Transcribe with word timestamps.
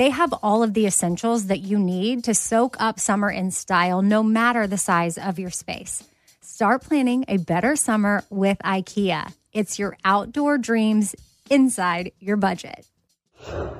they 0.00 0.08
have 0.08 0.32
all 0.42 0.62
of 0.62 0.72
the 0.72 0.86
essentials 0.86 1.48
that 1.48 1.60
you 1.60 1.78
need 1.78 2.24
to 2.24 2.32
soak 2.32 2.74
up 2.80 2.98
summer 2.98 3.30
in 3.30 3.50
style, 3.50 4.00
no 4.00 4.22
matter 4.22 4.66
the 4.66 4.78
size 4.78 5.18
of 5.18 5.38
your 5.38 5.50
space. 5.50 6.02
Start 6.40 6.82
planning 6.82 7.22
a 7.28 7.36
better 7.36 7.76
summer 7.76 8.24
with 8.30 8.56
IKEA. 8.64 9.30
It's 9.52 9.78
your 9.78 9.98
outdoor 10.02 10.56
dreams 10.56 11.14
inside 11.50 12.12
your 12.18 12.38
budget. 12.38 12.86
All 13.46 13.76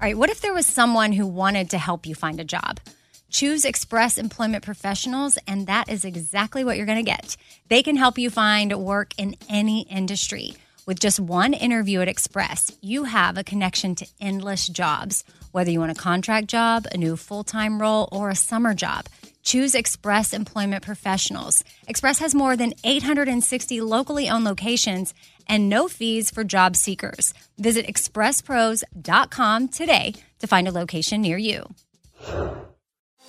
right, 0.00 0.16
what 0.16 0.30
if 0.30 0.40
there 0.40 0.54
was 0.54 0.66
someone 0.66 1.12
who 1.12 1.26
wanted 1.26 1.68
to 1.70 1.78
help 1.78 2.06
you 2.06 2.14
find 2.14 2.40
a 2.40 2.44
job? 2.44 2.80
Choose 3.28 3.66
Express 3.66 4.16
Employment 4.16 4.64
Professionals, 4.64 5.36
and 5.46 5.66
that 5.66 5.90
is 5.90 6.06
exactly 6.06 6.64
what 6.64 6.78
you're 6.78 6.86
going 6.86 7.04
to 7.04 7.10
get. 7.10 7.36
They 7.68 7.82
can 7.82 7.96
help 7.96 8.16
you 8.16 8.30
find 8.30 8.72
work 8.72 9.12
in 9.18 9.36
any 9.50 9.82
industry. 9.82 10.56
With 10.84 10.98
just 10.98 11.20
one 11.20 11.54
interview 11.54 12.00
at 12.00 12.08
Express, 12.08 12.72
you 12.80 13.04
have 13.04 13.38
a 13.38 13.44
connection 13.44 13.94
to 13.96 14.06
endless 14.20 14.66
jobs. 14.66 15.22
Whether 15.52 15.70
you 15.70 15.78
want 15.78 15.92
a 15.92 16.02
contract 16.02 16.48
job, 16.48 16.86
a 16.90 16.96
new 16.96 17.16
full 17.16 17.44
time 17.44 17.80
role, 17.80 18.08
or 18.10 18.30
a 18.30 18.34
summer 18.34 18.74
job, 18.74 19.06
choose 19.44 19.76
Express 19.76 20.32
Employment 20.32 20.82
Professionals. 20.82 21.62
Express 21.86 22.18
has 22.18 22.34
more 22.34 22.56
than 22.56 22.74
860 22.82 23.80
locally 23.80 24.28
owned 24.28 24.44
locations 24.44 25.14
and 25.46 25.68
no 25.68 25.86
fees 25.86 26.30
for 26.30 26.42
job 26.42 26.74
seekers. 26.74 27.32
Visit 27.58 27.86
expresspros.com 27.86 29.68
today 29.68 30.14
to 30.40 30.46
find 30.48 30.66
a 30.66 30.72
location 30.72 31.22
near 31.22 31.38
you. 31.38 31.64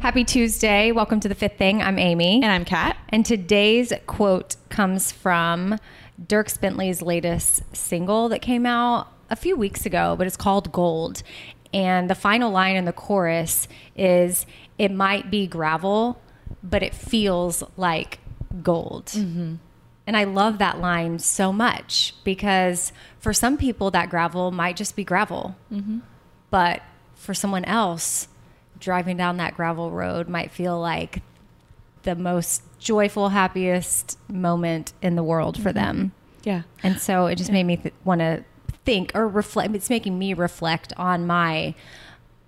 Happy 0.00 0.24
Tuesday. 0.24 0.92
Welcome 0.92 1.20
to 1.20 1.28
the 1.28 1.34
fifth 1.34 1.58
thing. 1.58 1.82
I'm 1.82 1.98
Amy. 1.98 2.36
And 2.36 2.46
I'm 2.50 2.64
Kat. 2.64 2.96
And 3.10 3.26
today's 3.26 3.92
quote 4.06 4.56
comes 4.70 5.12
from 5.12 5.78
Dierks 6.24 6.58
Bentley's 6.58 7.02
latest 7.02 7.62
single 7.76 8.30
that 8.30 8.40
came 8.40 8.64
out 8.64 9.08
a 9.28 9.36
few 9.36 9.56
weeks 9.56 9.84
ago, 9.84 10.14
but 10.16 10.26
it's 10.26 10.36
called 10.36 10.72
Gold. 10.72 11.22
And 11.74 12.08
the 12.08 12.14
final 12.14 12.50
line 12.50 12.76
in 12.76 12.86
the 12.86 12.92
chorus 12.92 13.68
is 13.94 14.46
It 14.78 14.90
might 14.90 15.30
be 15.30 15.46
gravel, 15.46 16.18
but 16.62 16.82
it 16.82 16.94
feels 16.94 17.62
like 17.76 18.18
gold. 18.62 19.06
Mm-hmm. 19.06 19.56
And 20.06 20.16
I 20.16 20.24
love 20.24 20.58
that 20.58 20.78
line 20.78 21.18
so 21.18 21.52
much 21.52 22.14
because 22.22 22.92
for 23.26 23.32
some 23.32 23.56
people, 23.56 23.90
that 23.90 24.08
gravel 24.08 24.52
might 24.52 24.76
just 24.76 24.94
be 24.94 25.02
gravel. 25.02 25.56
Mm-hmm. 25.72 25.98
But 26.48 26.80
for 27.16 27.34
someone 27.34 27.64
else, 27.64 28.28
driving 28.78 29.16
down 29.16 29.38
that 29.38 29.56
gravel 29.56 29.90
road 29.90 30.28
might 30.28 30.52
feel 30.52 30.78
like 30.78 31.22
the 32.04 32.14
most 32.14 32.62
joyful, 32.78 33.30
happiest 33.30 34.16
moment 34.28 34.92
in 35.02 35.16
the 35.16 35.24
world 35.24 35.56
for 35.56 35.70
mm-hmm. 35.70 35.78
them. 35.78 36.12
Yeah. 36.44 36.62
And 36.84 37.00
so 37.00 37.26
it 37.26 37.34
just 37.34 37.50
made 37.50 37.64
me 37.64 37.78
th- 37.78 37.94
want 38.04 38.20
to 38.20 38.44
think 38.84 39.10
or 39.12 39.26
reflect. 39.26 39.74
It's 39.74 39.90
making 39.90 40.16
me 40.16 40.32
reflect 40.32 40.92
on 40.96 41.26
my 41.26 41.74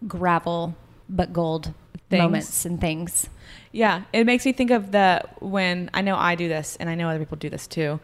gravel 0.07 0.77
but 1.09 1.33
gold 1.33 1.75
Things. 2.09 2.23
moments 2.23 2.65
and 2.65 2.81
things. 2.81 3.29
Yeah. 3.73 4.03
It 4.13 4.27
makes 4.27 4.47
me 4.47 4.53
think 4.53 4.71
of 4.71 4.93
the 4.93 5.25
when 5.41 5.91
I 5.93 6.03
know 6.03 6.15
I 6.15 6.37
do 6.37 6.47
this 6.47 6.77
and 6.79 6.89
I 6.89 6.95
know 6.95 7.09
other 7.09 7.19
people 7.19 7.37
do 7.37 7.51
this 7.51 7.67
too. 7.67 7.99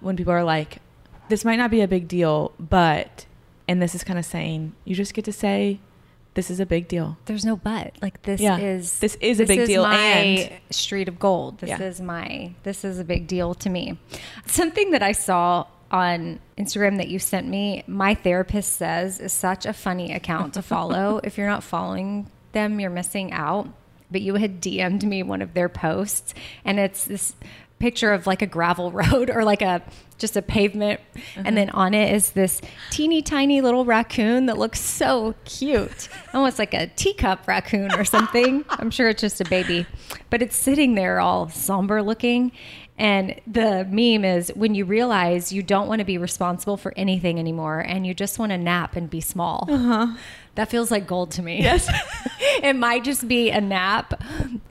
When 0.00 0.14
people 0.14 0.34
are 0.34 0.44
like, 0.44 0.82
this 1.28 1.44
might 1.44 1.56
not 1.56 1.70
be 1.70 1.80
a 1.80 1.88
big 1.88 2.08
deal, 2.08 2.52
but, 2.58 3.26
and 3.66 3.80
this 3.82 3.94
is 3.94 4.04
kind 4.04 4.18
of 4.18 4.24
saying, 4.24 4.72
you 4.84 4.94
just 4.94 5.14
get 5.14 5.24
to 5.26 5.32
say, 5.32 5.80
this 6.34 6.50
is 6.50 6.60
a 6.60 6.66
big 6.66 6.86
deal. 6.88 7.16
There's 7.24 7.44
no 7.44 7.56
but. 7.56 7.94
Like 8.00 8.22
this 8.22 8.40
Yeah. 8.40 8.58
is 8.58 9.00
This 9.00 9.16
is 9.16 9.40
a 9.40 9.44
big 9.46 9.66
deal, 9.66 9.82
My 9.82 9.96
and- 9.96 10.52
street 10.70 11.08
of 11.08 11.18
gold. 11.18 11.58
This 11.58 11.70
Yeah. 11.70 11.82
is 11.82 12.00
my. 12.00 12.52
This 12.62 12.84
is 12.84 12.98
a 13.00 13.04
big 13.04 13.26
deal 13.26 13.54
to 13.54 13.68
me. 13.68 13.98
Something 14.46 14.92
that 14.92 15.02
I 15.02 15.12
saw 15.12 15.66
on 15.90 16.38
Instagram 16.56 16.98
that 16.98 17.08
you 17.08 17.18
sent 17.18 17.48
me. 17.48 17.82
My 17.86 18.14
therapist 18.14 18.74
says 18.74 19.18
is 19.20 19.32
such 19.32 19.66
a 19.66 19.72
funny 19.72 20.12
account 20.12 20.54
to 20.54 20.62
follow. 20.62 21.18
if 21.24 21.36
you're 21.38 21.48
not 21.48 21.64
following 21.64 22.30
them, 22.52 22.78
you're 22.78 22.90
missing 22.90 23.32
out. 23.32 23.68
But 24.10 24.20
you 24.22 24.36
had 24.36 24.60
DM'd 24.60 25.04
me 25.04 25.22
one 25.22 25.42
of 25.42 25.54
their 25.54 25.68
posts, 25.68 26.34
and 26.64 26.78
it's 26.78 27.04
this 27.04 27.34
picture 27.78 28.12
of 28.12 28.26
like 28.26 28.42
a 28.42 28.46
gravel 28.46 28.90
road 28.92 29.30
or 29.30 29.44
like 29.44 29.62
a 29.62 29.82
just 30.18 30.36
a 30.36 30.42
pavement. 30.42 31.00
And 31.36 31.56
then 31.56 31.70
uh-huh. 31.70 31.80
on 31.80 31.94
it 31.94 32.12
is 32.12 32.32
this 32.32 32.60
teeny 32.90 33.22
tiny 33.22 33.60
little 33.60 33.84
raccoon 33.84 34.46
that 34.46 34.58
looks 34.58 34.80
so 34.80 35.34
cute. 35.44 36.08
Almost 36.34 36.58
like 36.58 36.74
a 36.74 36.88
teacup 36.88 37.46
raccoon 37.46 37.92
or 37.94 38.04
something. 38.04 38.64
I'm 38.70 38.90
sure 38.90 39.08
it's 39.08 39.20
just 39.20 39.40
a 39.40 39.44
baby. 39.44 39.86
But 40.28 40.42
it's 40.42 40.56
sitting 40.56 40.94
there 40.94 41.20
all 41.20 41.48
somber 41.48 42.02
looking. 42.02 42.52
And 42.98 43.40
the 43.46 43.84
meme 43.88 44.24
is 44.24 44.50
when 44.56 44.74
you 44.74 44.84
realize 44.84 45.52
you 45.52 45.62
don't 45.62 45.86
want 45.86 46.00
to 46.00 46.04
be 46.04 46.18
responsible 46.18 46.76
for 46.76 46.92
anything 46.96 47.38
anymore 47.38 47.78
and 47.78 48.04
you 48.04 48.12
just 48.12 48.40
want 48.40 48.50
to 48.50 48.58
nap 48.58 48.96
and 48.96 49.08
be 49.08 49.20
small 49.20 49.68
uh-huh. 49.70 50.16
That 50.58 50.68
feels 50.68 50.90
like 50.90 51.06
gold 51.06 51.30
to 51.32 51.42
me 51.42 51.62
Yes. 51.62 51.88
it 52.62 52.74
might 52.76 53.04
just 53.04 53.26
be 53.28 53.50
a 53.50 53.60
nap 53.60 54.20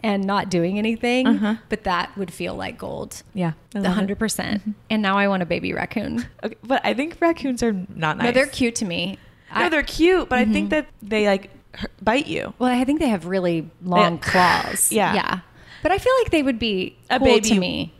and 0.03 0.23
not 0.25 0.49
doing 0.49 0.77
anything 0.77 1.57
but 1.69 1.83
that 1.85 2.15
would 2.17 2.31
feel 2.31 2.53
like 2.55 2.77
gold 2.77 3.23
Yeah. 3.33 3.53
I 3.73 3.79
the 3.79 3.79
love 3.79 3.91
it. 3.91 3.95
hundred 3.95 4.19
percent. 4.19 4.61
And 4.89 5.01
now 5.01 5.17
I 5.17 5.27
want 5.27 5.43
a 5.43 5.45
baby 5.45 5.73
raccoon. 5.73 6.25
Okay, 6.43 6.55
but 6.63 6.81
I 6.85 6.93
think 6.93 7.17
raccoons 7.19 7.63
are 7.63 7.73
not 7.73 8.17
nice. 8.17 8.25
No, 8.25 8.31
they're 8.31 8.47
cute 8.47 8.75
to 8.75 8.85
me. 8.85 9.17
No, 9.53 9.55
I, 9.55 9.61
Mm-hmm. 9.61 9.69
they're 9.71 9.83
cute, 9.83 10.29
but 10.29 10.39
I 10.39 10.45
think 10.45 10.69
that 10.71 10.87
they 11.01 11.25
like 11.25 11.49
bite 12.01 12.27
you. 12.27 12.53
well, 12.59 12.69
I 12.69 12.83
think 12.83 12.99
they 12.99 13.07
have 13.09 13.25
really 13.25 13.69
long 13.83 14.17
claws. 14.19 14.91
Yeah. 14.99 15.13
yeah. 15.15 15.39
But 15.83 15.91
I 15.93 15.97
feel 15.99 16.13
like 16.21 16.31
they 16.31 16.43
would 16.43 16.59
be 16.59 16.97
A 17.09 17.17
cool 17.19 17.27
baby- 17.27 17.49
to 17.49 17.59
me. 17.59 17.93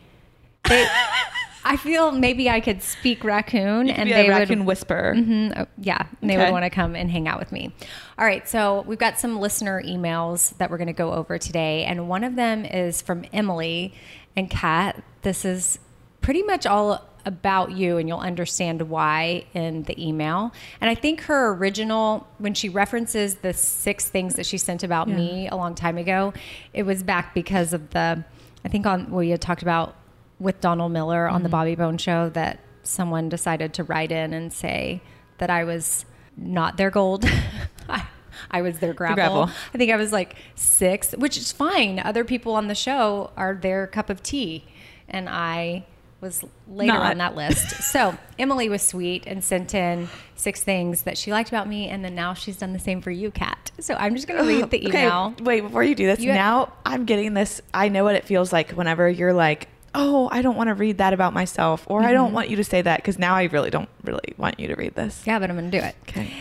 They, 0.68 0.86
I 1.68 1.76
feel 1.76 2.12
maybe 2.12 2.48
I 2.48 2.60
could 2.60 2.82
speak 2.82 3.22
raccoon, 3.24 3.88
could 3.88 3.96
and 3.96 4.10
they 4.10 4.28
raccoon 4.28 4.60
would. 4.60 4.68
whisperer. 4.68 5.14
Mhm, 5.14 5.52
oh, 5.54 5.66
yeah, 5.78 6.06
and 6.20 6.30
they 6.30 6.36
would 6.38 6.50
want 6.50 6.64
to 6.64 6.70
come 6.70 6.96
and 6.96 7.10
hang 7.10 7.28
out 7.28 7.38
with 7.38 7.52
me. 7.52 7.72
All 8.18 8.24
right, 8.24 8.48
so 8.48 8.84
we've 8.86 8.98
got 8.98 9.20
some 9.20 9.38
listener 9.38 9.82
emails 9.82 10.56
that 10.56 10.70
we're 10.70 10.78
going 10.78 10.86
to 10.86 10.92
go 10.94 11.12
over 11.12 11.36
today, 11.36 11.84
and 11.84 12.08
one 12.08 12.24
of 12.24 12.36
them 12.36 12.64
is 12.64 13.02
from 13.02 13.24
Emily 13.32 13.92
and 14.34 14.48
Kat. 14.48 15.02
This 15.22 15.44
is 15.44 15.78
pretty 16.22 16.42
much 16.42 16.64
all 16.64 17.04
about 17.26 17.72
you, 17.72 17.98
and 17.98 18.08
you'll 18.08 18.18
understand 18.18 18.88
why 18.88 19.44
in 19.52 19.82
the 19.82 20.02
email. 20.02 20.52
And 20.80 20.88
I 20.88 20.94
think 20.94 21.20
her 21.22 21.52
original, 21.52 22.26
when 22.38 22.54
she 22.54 22.70
references 22.70 23.36
the 23.36 23.52
six 23.52 24.08
things 24.08 24.36
that 24.36 24.46
she 24.46 24.56
sent 24.56 24.82
about 24.82 25.08
me 25.08 25.48
a 25.48 25.56
long 25.56 25.74
time 25.74 25.98
ago, 25.98 26.32
it 26.72 26.84
was 26.84 27.02
back 27.02 27.34
because 27.34 27.74
of 27.74 27.90
the, 27.90 28.24
I 28.64 28.68
think 28.68 28.86
on 28.86 29.10
we 29.10 29.28
had 29.30 29.42
talked 29.42 29.60
about 29.60 29.94
with 30.38 30.60
Donald 30.60 30.92
Miller 30.92 31.28
on 31.28 31.42
the 31.42 31.48
mm-hmm. 31.48 31.52
Bobby 31.52 31.74
Bone 31.74 31.98
show 31.98 32.28
that 32.30 32.60
someone 32.82 33.28
decided 33.28 33.74
to 33.74 33.84
write 33.84 34.12
in 34.12 34.32
and 34.32 34.52
say 34.52 35.02
that 35.38 35.50
I 35.50 35.64
was 35.64 36.04
not 36.36 36.76
their 36.76 36.90
gold. 36.90 37.24
I, 37.88 38.06
I 38.50 38.62
was 38.62 38.78
their 38.78 38.94
gravel. 38.94 39.16
gravel. 39.16 39.50
I 39.74 39.78
think 39.78 39.90
I 39.90 39.96
was 39.96 40.12
like 40.12 40.36
six, 40.54 41.12
which 41.12 41.36
is 41.36 41.52
fine. 41.52 41.98
Other 41.98 42.24
people 42.24 42.54
on 42.54 42.68
the 42.68 42.74
show 42.74 43.30
are 43.36 43.54
their 43.54 43.86
cup 43.86 44.10
of 44.10 44.22
tea, 44.22 44.64
and 45.08 45.28
I 45.28 45.84
was 46.20 46.44
later 46.68 46.94
Not. 46.94 47.10
on 47.10 47.18
that 47.18 47.36
list. 47.36 47.82
so 47.92 48.16
Emily 48.38 48.68
was 48.68 48.82
sweet 48.82 49.24
and 49.26 49.42
sent 49.42 49.74
in 49.74 50.08
six 50.34 50.62
things 50.62 51.02
that 51.02 51.16
she 51.18 51.30
liked 51.30 51.48
about 51.48 51.68
me, 51.68 51.88
and 51.88 52.04
then 52.04 52.14
now 52.14 52.34
she's 52.34 52.56
done 52.56 52.72
the 52.72 52.78
same 52.78 53.00
for 53.00 53.10
you, 53.10 53.30
Kat. 53.30 53.70
So 53.80 53.94
I'm 53.94 54.14
just 54.14 54.26
going 54.26 54.40
to 54.40 54.46
read 54.46 54.70
the 54.70 54.86
email. 54.86 55.34
Okay, 55.34 55.44
wait, 55.44 55.60
before 55.60 55.82
you 55.82 55.94
do 55.94 56.06
this, 56.06 56.20
You- 56.20 56.32
now 56.32 56.72
I'm 56.84 57.04
getting 57.04 57.34
this. 57.34 57.60
I 57.72 57.88
know 57.88 58.04
what 58.04 58.14
it 58.14 58.24
feels 58.24 58.52
like 58.52 58.72
whenever 58.72 59.08
you're 59.08 59.32
like, 59.32 59.68
oh, 59.94 60.28
I 60.30 60.42
don't 60.42 60.56
want 60.56 60.68
to 60.68 60.74
read 60.74 60.98
that 60.98 61.12
about 61.12 61.32
myself, 61.32 61.84
or 61.88 62.00
I 62.00 62.06
Mm-hmm. 62.06 62.14
don't 62.14 62.32
want 62.32 62.50
you 62.50 62.56
to 62.56 62.64
say 62.64 62.82
that 62.82 62.96
because 62.98 63.18
now 63.18 63.34
I 63.34 63.44
really 63.44 63.70
don't 63.70 63.88
really 64.04 64.34
want 64.36 64.58
you 64.60 64.68
to 64.68 64.74
read 64.74 64.94
this. 64.94 65.22
Yeah, 65.26 65.38
but 65.38 65.50
I'm 65.50 65.56
going 65.56 65.70
to 65.70 65.78
do 65.80 65.84
it. 65.84 65.94
Okay. 66.08 66.32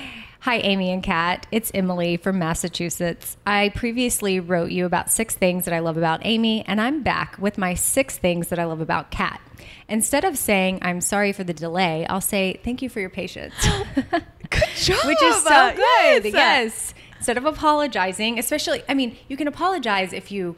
Hi, 0.42 0.58
Amy 0.58 0.92
and 0.92 1.02
Kat. 1.04 1.46
It's 1.52 1.72
Emily 1.74 2.16
from 2.18 2.40
Massachusetts. 2.40 3.36
I 3.46 3.70
previously 3.70 4.40
wrote 4.40 4.72
you 4.72 4.86
about 4.86 5.10
six 5.12 5.34
things 5.36 5.66
that 5.66 5.74
I 5.74 5.80
love 5.80 5.98
about 5.98 6.22
Amy, 6.24 6.64
and 6.68 6.80
I'm 6.80 7.04
back 7.04 7.38
with 7.40 7.58
my 7.58 7.74
six 7.74 8.18
things 8.18 8.48
that 8.50 8.60
I 8.60 8.66
love 8.66 8.80
about 8.80 9.12
Kat. 9.12 9.42
Instead 9.90 10.24
of 10.24 10.38
saying, 10.38 10.80
I'm 10.84 11.02
sorry 11.02 11.32
for 11.34 11.44
the 11.44 11.54
delay, 11.54 12.06
I'll 12.08 12.22
say, 12.22 12.60
thank 12.64 12.82
you 12.82 12.90
for 12.90 13.00
your 13.00 13.10
patience. 13.10 13.54
Good 13.96 14.68
job. 14.76 15.06
Which 15.06 15.22
is 15.22 15.44
so 15.44 15.72
good. 15.76 16.24
yes. 16.26 16.34
Yes. 16.34 16.94
Instead 17.18 17.38
of 17.38 17.46
apologizing, 17.46 18.38
especially, 18.38 18.84
I 18.88 18.94
mean, 18.94 19.18
you 19.28 19.36
can 19.38 19.48
apologize 19.48 20.14
if 20.14 20.32
you 20.32 20.56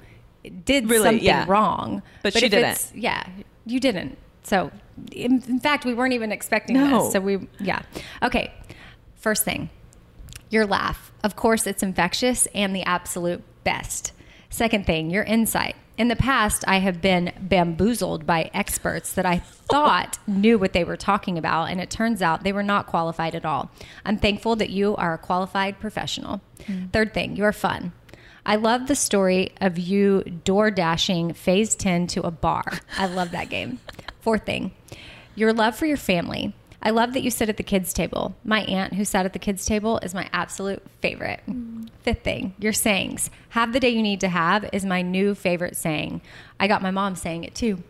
did 0.65 0.89
Really, 0.89 1.03
something 1.03 1.23
yeah. 1.25 1.45
wrong. 1.47 2.01
But 2.23 2.33
she 2.33 2.49
didn't. 2.49 2.91
Yeah, 2.95 3.23
you 3.65 3.79
didn't. 3.79 4.17
So, 4.43 4.71
in, 5.11 5.43
in 5.47 5.59
fact, 5.59 5.85
we 5.85 5.93
weren't 5.93 6.13
even 6.13 6.31
expecting 6.31 6.75
No. 6.77 7.03
this. 7.03 7.13
So, 7.13 7.19
we, 7.19 7.47
yeah. 7.59 7.81
Okay. 8.23 8.51
First 9.15 9.43
thing, 9.43 9.69
your 10.49 10.65
laugh. 10.65 11.11
Of 11.23 11.35
course, 11.35 11.67
it's 11.67 11.83
infectious 11.83 12.47
and 12.55 12.73
the 12.75 12.83
absolute 12.83 13.43
best. 13.63 14.13
Second 14.49 14.85
thing, 14.85 15.09
your 15.11 15.23
insight. 15.23 15.75
In 15.97 16.07
the 16.07 16.15
past, 16.15 16.63
I 16.65 16.77
have 16.79 17.01
been 17.01 17.33
bamboozled 17.41 18.25
by 18.25 18.49
experts 18.53 19.11
that 19.13 19.25
I 19.25 19.39
thought 19.39 20.17
knew 20.27 20.57
what 20.57 20.71
they 20.71 20.85
were 20.85 20.95
talking 20.95 21.37
about, 21.37 21.65
and 21.65 21.81
it 21.81 21.89
turns 21.89 22.21
out 22.21 22.43
they 22.45 22.53
were 22.53 22.63
not 22.63 22.87
qualified 22.87 23.35
at 23.35 23.43
all. 23.43 23.69
I'm 24.05 24.17
thankful 24.17 24.55
that 24.55 24.69
you 24.69 24.95
are 24.95 25.13
a 25.13 25.17
qualified 25.17 25.77
professional. 25.81 26.39
Mm. 26.63 26.93
Third 26.93 27.13
thing, 27.13 27.35
you 27.35 27.43
are 27.43 27.51
fun. 27.51 27.91
I 28.49 28.55
love 28.55 28.87
the 28.87 28.95
story 28.95 29.51
of 29.61 29.77
you 29.77 30.23
door 30.23 30.71
dashing 30.71 31.33
phase 31.33 31.75
10 31.75 32.07
to 32.07 32.23
a 32.23 32.31
bar. 32.31 32.79
I 32.97 33.05
love 33.05 33.29
that 33.29 33.49
game. 33.49 33.77
Fourth 34.21 34.47
thing, 34.47 34.71
your 35.35 35.53
love 35.53 35.75
for 35.75 35.85
your 35.85 35.97
family. 35.97 36.55
I 36.81 36.89
love 36.89 37.13
that 37.13 37.21
you 37.21 37.29
sit 37.29 37.49
at 37.49 37.57
the 37.57 37.63
kids' 37.63 37.93
table. 37.93 38.35
My 38.43 38.61
aunt, 38.61 38.95
who 38.95 39.05
sat 39.05 39.23
at 39.27 39.33
the 39.33 39.37
kids' 39.37 39.67
table, 39.67 39.99
is 39.99 40.15
my 40.15 40.27
absolute 40.33 40.81
favorite. 40.99 41.41
Fifth 42.01 42.23
thing, 42.23 42.55
your 42.57 42.73
sayings. 42.73 43.29
Have 43.49 43.71
the 43.71 43.79
day 43.79 43.89
you 43.89 44.01
need 44.01 44.21
to 44.21 44.29
have 44.29 44.67
is 44.73 44.83
my 44.83 45.03
new 45.03 45.35
favorite 45.35 45.77
saying. 45.77 46.19
I 46.59 46.67
got 46.67 46.81
my 46.81 46.89
mom 46.89 47.15
saying 47.15 47.43
it 47.43 47.53
too. 47.53 47.83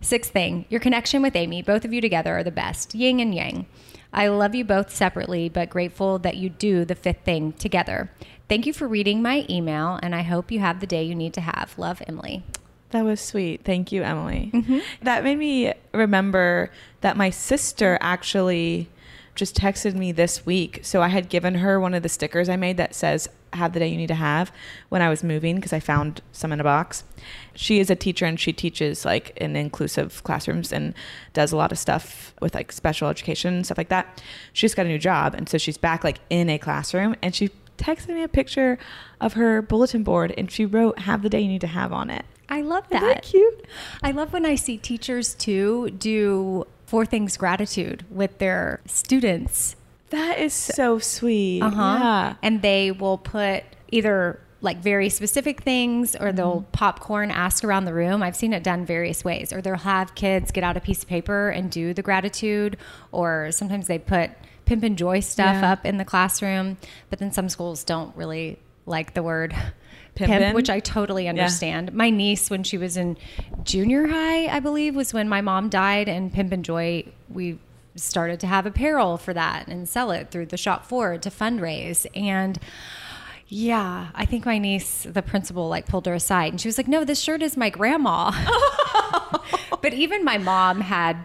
Sixth 0.00 0.32
thing, 0.32 0.64
your 0.68 0.80
connection 0.80 1.22
with 1.22 1.36
Amy. 1.36 1.62
Both 1.62 1.84
of 1.84 1.92
you 1.92 2.00
together 2.00 2.36
are 2.36 2.42
the 2.42 2.50
best. 2.50 2.92
Yin 2.92 3.20
and 3.20 3.32
yang. 3.32 3.66
I 4.12 4.28
love 4.28 4.54
you 4.54 4.64
both 4.64 4.94
separately, 4.94 5.48
but 5.48 5.70
grateful 5.70 6.18
that 6.18 6.36
you 6.36 6.50
do 6.50 6.84
the 6.84 6.94
fifth 6.94 7.24
thing 7.24 7.52
together. 7.52 8.10
Thank 8.48 8.66
you 8.66 8.72
for 8.72 8.86
reading 8.86 9.22
my 9.22 9.46
email, 9.48 9.98
and 10.02 10.14
I 10.14 10.22
hope 10.22 10.50
you 10.50 10.60
have 10.60 10.80
the 10.80 10.86
day 10.86 11.02
you 11.02 11.14
need 11.14 11.34
to 11.34 11.40
have. 11.40 11.74
Love, 11.78 12.02
Emily. 12.06 12.42
That 12.90 13.04
was 13.04 13.20
sweet. 13.20 13.64
Thank 13.64 13.90
you, 13.90 14.02
Emily. 14.02 14.50
Mm-hmm. 14.52 14.78
That 15.02 15.24
made 15.24 15.38
me 15.38 15.72
remember 15.92 16.70
that 17.00 17.16
my 17.16 17.30
sister 17.30 17.96
actually 18.00 18.90
just 19.34 19.56
texted 19.56 19.94
me 19.94 20.12
this 20.12 20.44
week. 20.44 20.80
So 20.82 21.00
I 21.00 21.08
had 21.08 21.30
given 21.30 21.56
her 21.56 21.80
one 21.80 21.94
of 21.94 22.02
the 22.02 22.08
stickers 22.08 22.48
I 22.48 22.56
made 22.56 22.76
that 22.76 22.94
says, 22.94 23.30
Have 23.54 23.72
the 23.72 23.80
day 23.80 23.88
you 23.88 23.96
need 23.96 24.08
to 24.08 24.14
have 24.14 24.52
when 24.90 25.00
I 25.00 25.08
was 25.08 25.24
moving 25.24 25.56
because 25.56 25.72
I 25.72 25.80
found 25.80 26.20
some 26.32 26.52
in 26.52 26.60
a 26.60 26.64
box. 26.64 27.04
She 27.54 27.80
is 27.80 27.88
a 27.88 27.96
teacher 27.96 28.26
and 28.26 28.38
she 28.38 28.52
teaches 28.52 29.06
like 29.06 29.34
in 29.36 29.56
inclusive 29.56 30.22
classrooms 30.22 30.70
and 30.70 30.92
does 31.32 31.50
a 31.50 31.56
lot 31.56 31.72
of 31.72 31.78
stuff 31.78 32.34
with 32.42 32.54
like 32.54 32.72
special 32.72 33.08
education 33.08 33.54
and 33.54 33.64
stuff 33.64 33.78
like 33.78 33.88
that. 33.88 34.22
She's 34.52 34.74
got 34.74 34.84
a 34.84 34.90
new 34.90 34.98
job. 34.98 35.34
And 35.34 35.48
so 35.48 35.56
she's 35.56 35.78
back 35.78 36.04
like 36.04 36.20
in 36.28 36.50
a 36.50 36.58
classroom 36.58 37.16
and 37.22 37.34
she 37.34 37.48
texted 37.82 38.08
me 38.14 38.22
a 38.22 38.28
picture 38.28 38.78
of 39.20 39.34
her 39.34 39.60
bulletin 39.62 40.02
board 40.02 40.32
and 40.38 40.50
she 40.50 40.64
wrote, 40.64 41.00
Have 41.00 41.22
the 41.22 41.28
day 41.28 41.40
you 41.40 41.48
need 41.48 41.60
to 41.62 41.66
have 41.66 41.92
on 41.92 42.10
it. 42.10 42.24
I 42.48 42.60
love 42.60 42.84
Isn't 42.90 43.00
that. 43.00 43.14
that 43.16 43.22
cute? 43.22 43.66
I 44.02 44.10
love 44.10 44.32
when 44.32 44.44
I 44.46 44.54
see 44.56 44.76
teachers 44.78 45.34
too 45.34 45.90
do 45.90 46.66
four 46.86 47.06
things 47.06 47.36
gratitude 47.36 48.04
with 48.10 48.38
their 48.38 48.80
students. 48.86 49.76
That 50.10 50.38
is 50.38 50.52
so 50.52 50.98
sweet. 50.98 51.62
Uh 51.62 51.70
huh. 51.70 51.98
Yeah. 52.00 52.34
And 52.42 52.60
they 52.60 52.90
will 52.90 53.16
put 53.18 53.64
either 53.90 54.38
like 54.60 54.78
very 54.78 55.08
specific 55.08 55.62
things 55.62 56.14
or 56.14 56.30
they'll 56.32 56.60
Mm-hmm. 56.60 56.70
popcorn 56.72 57.30
ask 57.30 57.64
around 57.64 57.86
the 57.86 57.94
room. 57.94 58.22
I've 58.22 58.36
seen 58.36 58.52
it 58.52 58.62
done 58.62 58.84
various 58.84 59.24
ways. 59.24 59.52
Or 59.52 59.60
they'll 59.62 59.76
have 59.76 60.14
kids 60.14 60.50
get 60.52 60.62
out 60.62 60.76
a 60.76 60.80
piece 60.80 61.02
of 61.02 61.08
paper 61.08 61.48
and 61.48 61.70
do 61.70 61.92
the 61.94 62.02
gratitude. 62.02 62.76
Or 63.10 63.48
sometimes 63.50 63.86
they 63.88 63.98
put 63.98 64.30
pimp 64.64 64.82
and 64.84 64.96
joy 64.96 65.20
stuff 65.20 65.56
Yeah. 65.62 65.72
up 65.72 65.84
in 65.86 65.96
the 65.98 66.04
classroom. 66.04 66.76
But 67.10 67.18
then 67.18 67.32
some 67.32 67.48
schools 67.48 67.84
don't 67.84 68.14
really 68.16 68.58
like 68.86 69.14
the 69.14 69.22
word 69.22 69.54
pimp, 70.14 70.54
which 70.54 70.70
I 70.70 70.80
totally 70.80 71.28
understand. 71.28 71.92
My 71.92 72.10
niece, 72.10 72.50
when 72.50 72.62
she 72.62 72.78
was 72.78 72.96
in 72.96 73.16
junior 73.64 74.06
high, 74.08 74.46
I 74.46 74.60
believe, 74.60 74.94
was 74.94 75.14
when 75.14 75.28
my 75.28 75.40
mom 75.40 75.68
died, 75.68 76.08
and 76.08 76.32
Pimp 76.32 76.52
and 76.52 76.64
Joy, 76.64 77.04
we 77.28 77.58
started 77.94 78.40
to 78.40 78.46
have 78.46 78.64
apparel 78.66 79.18
for 79.18 79.34
that 79.34 79.68
and 79.68 79.88
sell 79.88 80.10
it 80.10 80.30
through 80.30 80.46
the 80.46 80.56
shop 80.56 80.86
forward 80.86 81.22
to 81.22 81.30
fundraise. 81.30 82.06
And 82.14 82.58
yeah, 83.48 84.08
I 84.14 84.24
think 84.24 84.46
my 84.46 84.56
niece, 84.58 85.06
the 85.08 85.20
principal, 85.22 85.68
like 85.68 85.86
pulled 85.86 86.06
her 86.06 86.14
aside 86.14 86.52
and 86.52 86.60
she 86.60 86.68
was 86.68 86.78
like, 86.78 86.88
No, 86.88 87.04
this 87.04 87.20
shirt 87.20 87.42
is 87.42 87.54
my 87.56 87.68
grandma. 87.68 88.32
but 89.82 89.92
even 89.92 90.24
my 90.24 90.38
mom 90.38 90.80
had 90.80 91.16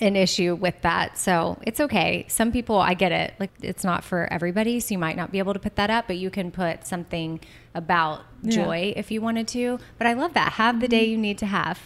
an 0.00 0.16
issue 0.16 0.54
with 0.54 0.80
that. 0.82 1.18
So 1.18 1.58
it's 1.66 1.80
okay. 1.80 2.24
Some 2.28 2.52
people, 2.52 2.78
I 2.78 2.94
get 2.94 3.12
it. 3.12 3.34
Like 3.38 3.50
it's 3.60 3.84
not 3.84 4.04
for 4.04 4.28
everybody. 4.32 4.80
So 4.80 4.94
you 4.94 4.98
might 4.98 5.16
not 5.16 5.30
be 5.32 5.38
able 5.38 5.52
to 5.52 5.60
put 5.60 5.76
that 5.76 5.90
up, 5.90 6.06
but 6.06 6.16
you 6.16 6.30
can 6.30 6.50
put 6.50 6.86
something 6.86 7.40
about 7.74 8.22
Yeah. 8.42 8.64
joy 8.64 8.92
if 8.96 9.10
you 9.10 9.20
wanted 9.20 9.48
to. 9.48 9.78
But 9.98 10.06
I 10.06 10.12
love 10.14 10.34
that. 10.34 10.52
Have 10.54 10.80
the 10.80 10.88
day 10.88 11.04
mm-hmm. 11.04 11.10
you 11.12 11.18
need 11.18 11.38
to 11.38 11.46
have. 11.46 11.78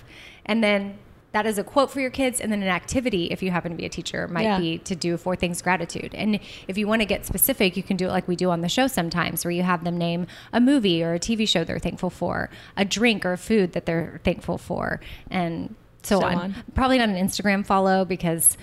And 0.44 0.62
then 0.62 0.98
that 1.32 1.44
is 1.44 1.58
a 1.58 1.64
quote 1.64 1.90
for 1.90 2.00
your 2.00 2.08
kids. 2.10 2.40
And 2.40 2.50
then 2.50 2.62
an 2.62 2.68
activity, 2.68 3.26
if 3.26 3.42
you 3.42 3.50
happen 3.50 3.70
to 3.70 3.76
be 3.76 3.84
a 3.84 3.90
teacher, 3.90 4.26
might 4.26 4.44
Yeah. 4.44 4.58
be 4.58 4.78
to 4.78 4.96
do 4.96 5.18
four 5.18 5.36
things 5.36 5.60
gratitude. 5.60 6.14
And 6.14 6.40
if 6.66 6.78
you 6.78 6.86
want 6.86 7.02
to 7.02 7.06
get 7.06 7.26
specific, 7.26 7.76
you 7.76 7.82
can 7.82 7.98
do 7.98 8.06
it 8.06 8.10
like 8.10 8.26
we 8.26 8.36
do 8.36 8.50
on 8.50 8.62
the 8.62 8.70
show 8.70 8.86
sometimes, 8.86 9.44
where 9.44 9.52
you 9.52 9.62
have 9.62 9.84
them 9.84 9.98
name 9.98 10.26
a 10.52 10.60
movie 10.60 11.02
or 11.02 11.12
a 11.14 11.18
TV 11.18 11.46
show 11.46 11.62
they're 11.62 11.78
thankful 11.78 12.08
for, 12.08 12.48
a 12.76 12.86
drink 12.86 13.26
or 13.26 13.34
a 13.34 13.38
food 13.38 13.72
that 13.72 13.84
they're 13.84 14.20
thankful 14.24 14.56
for, 14.56 15.00
and 15.30 15.74
so, 16.06 16.20
So 16.20 16.26
on. 16.26 16.34
on. 16.36 16.54
Probably 16.74 16.98
not 16.98 17.08
an 17.08 17.16
Instagram 17.16 17.64
follow 17.66 18.04
because 18.04 18.56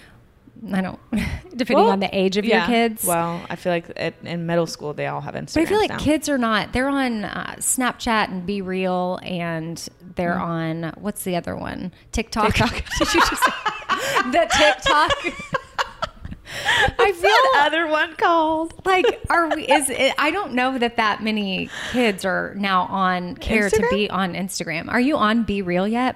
I 0.72 0.82
don't, 0.82 1.00
depending 1.56 1.76
Well, 1.78 1.90
on 1.90 2.00
the 2.00 2.10
age 2.18 2.38
of 2.38 2.46
yeah. 2.46 2.60
your 2.60 2.68
kids. 2.68 3.04
Well, 3.04 3.42
I 3.50 3.56
feel 3.58 3.72
like 3.74 3.92
at, 3.98 4.14
in 4.24 4.46
middle 4.46 4.68
school 4.68 4.94
they 4.94 5.08
all 5.08 5.20
have 5.22 5.36
Instagram. 5.36 5.54
but 5.56 5.62
I 5.62 5.66
feel 5.66 5.78
like 5.80 5.98
kids 6.00 6.30
are 6.30 6.38
not. 6.38 6.72
They're 6.72 6.88
on 6.88 7.26
uh, 7.26 7.56
Snapchat 7.58 8.30
and 8.30 8.46
Be 8.46 8.62
Real, 8.62 9.20
and 9.24 9.86
they're 10.16 10.40
on 10.40 10.94
what's 10.98 11.24
the 11.24 11.36
other 11.36 11.56
one? 11.56 11.92
TikTok. 12.14 12.54
TikTok. 12.54 12.72
Did 13.00 13.14
you 13.14 13.20
just 13.20 13.44
say 13.44 13.52
the 14.32 14.50
TikTok? 14.58 15.34
I 17.00 17.12
feel 17.12 17.22
the 17.54 17.60
other 17.62 17.88
one 17.88 18.16
called. 18.16 18.86
like 18.86 19.06
are 19.30 19.54
we 19.56 19.64
is 19.68 19.90
it, 19.90 20.14
I 20.20 20.30
don't 20.30 20.54
know 20.54 20.78
that 20.78 20.98
that 20.98 21.24
many 21.24 21.70
kids 21.92 22.24
are 22.26 22.54
now 22.56 22.84
on 22.84 23.36
care 23.38 23.70
to 23.70 23.88
be 23.90 24.10
on 24.10 24.34
Instagram. 24.36 24.88
Are 24.90 25.00
you 25.02 25.18
on 25.18 25.44
Be 25.44 25.62
Real 25.62 25.88
yet? 25.88 26.16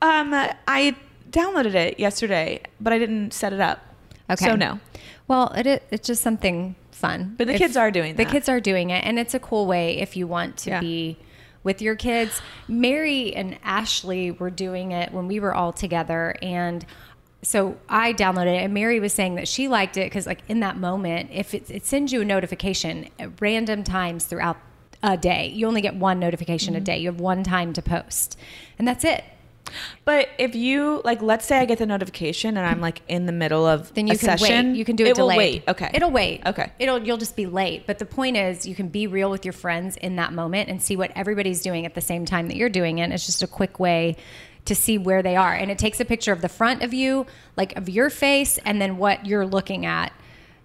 Um, 0.00 0.32
I 0.32 0.96
downloaded 1.30 1.74
it 1.74 1.98
yesterday, 1.98 2.62
but 2.80 2.92
I 2.92 2.98
didn't 2.98 3.32
set 3.32 3.52
it 3.52 3.60
up. 3.60 3.80
Okay. 4.30 4.44
So 4.44 4.56
no. 4.56 4.80
Well, 5.26 5.52
it, 5.56 5.66
it 5.66 5.82
it's 5.90 6.06
just 6.06 6.22
something 6.22 6.74
fun. 6.90 7.34
But 7.38 7.46
the 7.46 7.54
kids 7.54 7.76
are 7.76 7.90
doing 7.90 8.16
The 8.16 8.24
kids 8.24 8.48
are 8.48 8.60
doing 8.60 8.90
it, 8.90 9.04
and 9.04 9.18
it's 9.18 9.34
a 9.34 9.38
cool 9.40 9.66
way 9.66 9.98
if 9.98 10.16
you 10.16 10.26
want 10.26 10.56
to 10.58 10.70
Yeah. 10.70 10.80
be 10.80 11.16
with 11.64 11.82
your 11.82 11.96
kids. 11.96 12.40
Mary 12.68 13.34
and 13.34 13.58
Ashley 13.64 14.30
were 14.30 14.50
doing 14.50 14.92
it 14.92 15.12
when 15.12 15.26
we 15.28 15.40
were 15.40 15.54
all 15.54 15.72
together, 15.72 16.34
and 16.42 16.84
so 17.42 17.76
I 17.88 18.12
downloaded 18.12 18.54
it. 18.56 18.62
And 18.64 18.74
Mary 18.74 19.00
was 19.00 19.12
saying 19.12 19.34
that 19.36 19.46
she 19.48 19.68
liked 19.68 19.96
it 19.96 20.06
because, 20.06 20.26
like, 20.26 20.40
in 20.48 20.60
that 20.60 20.76
moment, 20.76 21.30
if 21.32 21.54
it, 21.54 21.70
it 21.70 21.84
sends 21.86 22.12
you 22.12 22.20
a 22.22 22.24
notification 22.24 23.08
at 23.18 23.40
random 23.40 23.84
times 23.84 24.24
throughout 24.24 24.56
a 25.02 25.16
day, 25.16 25.48
you 25.54 25.66
only 25.68 25.80
get 25.80 25.94
one 25.94 26.18
notification 26.18 26.74
Mm-hmm. 26.74 26.82
a 26.82 26.84
day. 26.84 26.98
You 26.98 27.08
have 27.08 27.20
one 27.20 27.44
time 27.44 27.72
to 27.74 27.82
post, 27.82 28.36
and 28.78 28.86
that's 28.88 29.04
it. 29.04 29.22
But 30.04 30.28
if 30.38 30.54
you 30.54 31.02
like, 31.04 31.22
let's 31.22 31.46
say 31.46 31.58
I 31.58 31.64
get 31.64 31.78
the 31.78 31.86
notification 31.86 32.56
and 32.56 32.66
I'm 32.66 32.80
like 32.80 33.02
in 33.08 33.26
the 33.26 33.32
middle 33.32 33.66
of 33.66 33.92
then 33.94 34.06
you 34.06 34.14
a 34.14 34.16
can 34.16 34.38
session, 34.38 34.72
wait. 34.72 34.78
You 34.78 34.84
can 34.84 34.96
do 34.96 35.04
it, 35.04 35.10
It 35.10 35.18
will 35.18 35.28
wait. 35.28 35.64
Okay. 35.68 35.90
It'll 35.94 36.10
wait. 36.10 36.42
Okay. 36.46 36.72
It'll 36.78 36.98
you'll 37.02 37.16
just 37.18 37.36
be 37.36 37.46
late. 37.46 37.86
But 37.86 37.98
the 37.98 38.06
point 38.06 38.36
is 38.36 38.66
you 38.66 38.74
can 38.74 38.88
be 38.88 39.06
real 39.06 39.30
with 39.30 39.44
your 39.44 39.52
friends 39.52 39.96
in 39.96 40.16
that 40.16 40.32
moment 40.32 40.68
and 40.68 40.82
see 40.82 40.96
what 40.96 41.10
everybody's 41.14 41.62
doing 41.62 41.86
at 41.86 41.94
the 41.94 42.00
same 42.00 42.24
time 42.24 42.48
that 42.48 42.56
you're 42.56 42.68
doing 42.68 42.98
it. 42.98 43.10
It's 43.12 43.26
just 43.26 43.42
a 43.42 43.46
quick 43.46 43.78
way 43.78 44.16
to 44.64 44.74
see 44.74 44.98
where 44.98 45.22
they 45.22 45.36
are. 45.36 45.54
And 45.54 45.70
it 45.70 45.78
takes 45.78 45.98
a 46.00 46.04
picture 46.04 46.32
of 46.32 46.42
the 46.42 46.48
front 46.48 46.82
of 46.82 46.92
you, 46.92 47.26
like 47.56 47.76
of 47.76 47.88
your 47.88 48.10
face, 48.10 48.58
and 48.64 48.80
then 48.82 48.98
what 48.98 49.24
you're 49.26 49.46
looking 49.46 49.86
at. 49.86 50.12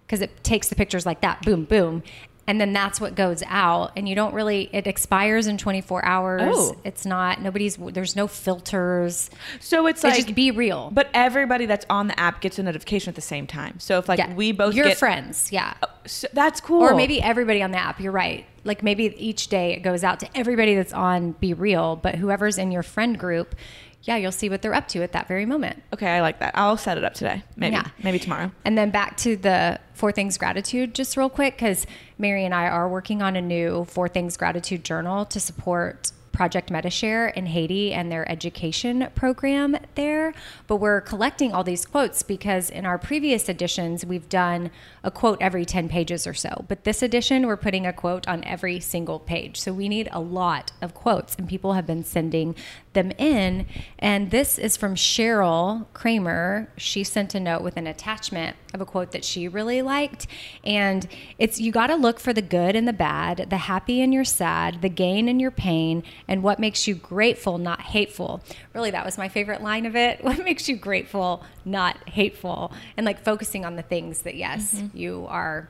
because 0.06 0.22
it 0.22 0.44
takes 0.44 0.68
the 0.70 0.76
pictures 0.76 1.06
like 1.06 1.22
that, 1.22 1.42
boom, 1.42 1.64
boom. 1.66 2.04
And 2.46 2.60
then 2.60 2.74
that's 2.74 3.00
what 3.00 3.16
goes 3.16 3.42
out, 3.48 3.94
and 3.96 4.08
you 4.08 4.16
don't 4.16 4.34
really. 4.34 4.70
It 4.74 4.86
expires 4.86 5.48
in 5.48 5.58
24 5.58 6.04
hours. 6.04 6.42
Oh. 6.44 6.76
It's 6.84 7.06
not 7.06 7.42
nobody's. 7.42 7.78
There's 7.78 8.18
no 8.18 8.28
filters. 8.28 9.30
So 9.62 9.88
it's 9.88 10.00
It's 10.00 10.04
like 10.04 10.26
just 10.26 10.36
be 10.36 10.52
real. 10.52 10.90
But 10.92 11.10
everybody 11.14 11.66
that's 11.66 11.86
on 11.90 12.08
the 12.08 12.20
app 12.20 12.42
gets 12.42 12.60
a 12.60 12.64
notification 12.64 13.10
at 13.10 13.16
the 13.16 13.22
same 13.22 13.48
time. 13.48 13.80
So 13.80 13.98
if 13.98 14.10
like 14.10 14.20
yeah, 14.20 14.34
we 14.34 14.52
both 14.52 14.76
your 14.76 14.88
get 14.88 14.98
friends, 14.98 15.54
yeah, 15.54 15.74
oh, 15.84 15.88
So 16.06 16.28
that's 16.34 16.60
cool. 16.60 16.82
or 16.82 16.94
maybe 16.96 17.22
everybody 17.22 17.64
on 17.64 17.72
the 17.72 17.78
app. 17.78 18.02
You're 18.02 18.12
right. 18.12 18.46
Like 18.66 18.84
maybe 18.84 19.14
each 19.18 19.48
day 19.48 19.72
it 19.72 19.80
goes 19.80 20.04
out 20.04 20.20
to 20.20 20.38
everybody 20.38 20.76
that's 20.76 20.94
on 20.94 21.32
Be 21.34 21.54
Real, 21.54 21.96
but 21.96 22.16
whoever's 22.16 22.58
in 22.58 22.72
your 22.74 22.84
friend 22.84 23.18
group, 23.18 23.56
yeah, 24.04 24.18
you'll 24.18 24.34
see 24.34 24.50
what 24.50 24.62
they're 24.62 24.74
up 24.74 24.88
to 24.90 25.02
at 25.02 25.14
that 25.14 25.28
very 25.28 25.46
moment. 25.46 25.82
Okay, 25.94 26.08
I 26.08 26.22
like 26.22 26.40
that. 26.40 26.54
I'll 26.56 26.78
set 26.78 26.98
it 26.98 27.06
up 27.06 27.14
today. 27.14 27.44
Maybe. 27.56 27.76
Yeah. 27.76 27.88
Maybe 28.04 28.20
tomorrow. 28.20 28.52
And 28.66 28.78
then 28.78 28.92
back 28.92 29.16
to 29.18 29.38
the 29.38 29.80
Four 29.94 30.12
Things 30.12 30.38
Gratitude, 30.38 30.94
just 30.94 31.16
real 31.16 31.30
quick, 31.30 31.56
because 31.56 31.88
Mary 32.18 32.44
and 32.44 32.54
I 32.54 32.68
are 32.68 32.90
working 32.90 33.22
on 33.22 33.38
a 33.38 33.42
new 33.42 33.86
Four 33.86 34.10
Things 34.10 34.36
Gratitude 34.36 34.84
journal 34.84 35.26
to 35.26 35.40
support 35.40 36.12
Project 36.34 36.70
Medishare 36.70 37.34
in 37.34 37.46
Haiti 37.46 37.94
and 37.94 38.12
their 38.12 38.30
education 38.30 39.08
program 39.16 39.78
there. 39.96 40.34
But 40.68 40.78
we're 40.78 41.00
collecting 41.00 41.54
all 41.54 41.64
these 41.64 41.86
quotes 41.86 42.24
because 42.24 42.70
in 42.70 42.86
our 42.86 42.98
previous 42.98 43.48
editions, 43.48 44.06
we've 44.06 44.28
done 44.28 44.72
a 45.04 45.12
quote 45.12 45.38
every 45.40 45.64
10 45.64 45.88
pages 45.88 46.28
or 46.28 46.34
so. 46.34 46.66
But 46.68 46.84
this 46.84 47.02
edition, 47.02 47.48
we're 47.48 47.56
putting 47.56 47.86
a 47.86 47.94
quote 47.94 48.28
on 48.28 48.44
every 48.44 48.80
single 48.80 49.20
page. 49.20 49.62
So 49.62 49.72
we 49.72 49.88
need 49.88 50.10
a 50.12 50.20
lot 50.20 50.72
of 50.82 50.94
quotes, 50.94 51.36
and 51.36 51.48
people 51.48 51.74
have 51.74 51.86
been 51.86 52.04
sending 52.04 52.56
them 52.94 53.12
in. 53.18 53.66
And 54.00 54.32
this 54.32 54.58
is 54.58 54.76
from 54.76 54.96
Cheryl 54.96 55.86
Kramer. 55.94 56.70
She 56.78 57.04
sent 57.04 57.36
a 57.36 57.40
note 57.40 57.62
with 57.62 57.78
an 57.78 57.88
attachment 57.88 58.58
of 58.74 58.82
a 58.82 58.86
quote 58.86 59.12
that 59.12 59.24
she 59.24 59.48
really 59.48 59.82
liked. 59.82 60.28
And 60.64 61.08
it's 61.38 61.60
you 61.60 61.72
got 61.72 61.88
to 61.88 61.96
look 61.96 62.20
for 62.20 62.34
the 62.34 62.42
good 62.42 62.76
and 62.76 62.88
the 62.88 62.94
bad, 62.94 63.48
the 63.50 63.58
happy 63.58 64.02
and 64.02 64.14
your 64.14 64.26
sad, 64.26 64.82
the 64.82 64.90
gain 64.90 65.28
and 65.28 65.40
your 65.40 65.52
pain, 65.52 66.04
and 66.28 66.44
what 66.44 66.60
makes 66.60 66.88
you 66.88 66.96
grateful, 66.96 67.58
not 67.58 67.82
hateful. 67.82 68.42
Really, 68.74 68.92
that 68.92 69.06
was 69.06 69.18
my 69.18 69.30
favorite 69.30 69.62
line 69.62 69.86
of 69.86 69.96
it. 69.96 70.24
What 70.34 70.44
makes 70.44 70.68
you 70.68 70.76
grateful, 70.76 71.44
not 71.66 72.10
hateful? 72.10 72.74
And 72.98 73.06
like 73.06 73.24
focusing 73.24 73.66
on 73.66 73.76
the 73.76 73.82
things 73.82 74.24
that, 74.24 74.36
yes, 74.36 74.74
mm-hmm. 74.74 74.98
you 74.98 75.26
are 75.30 75.70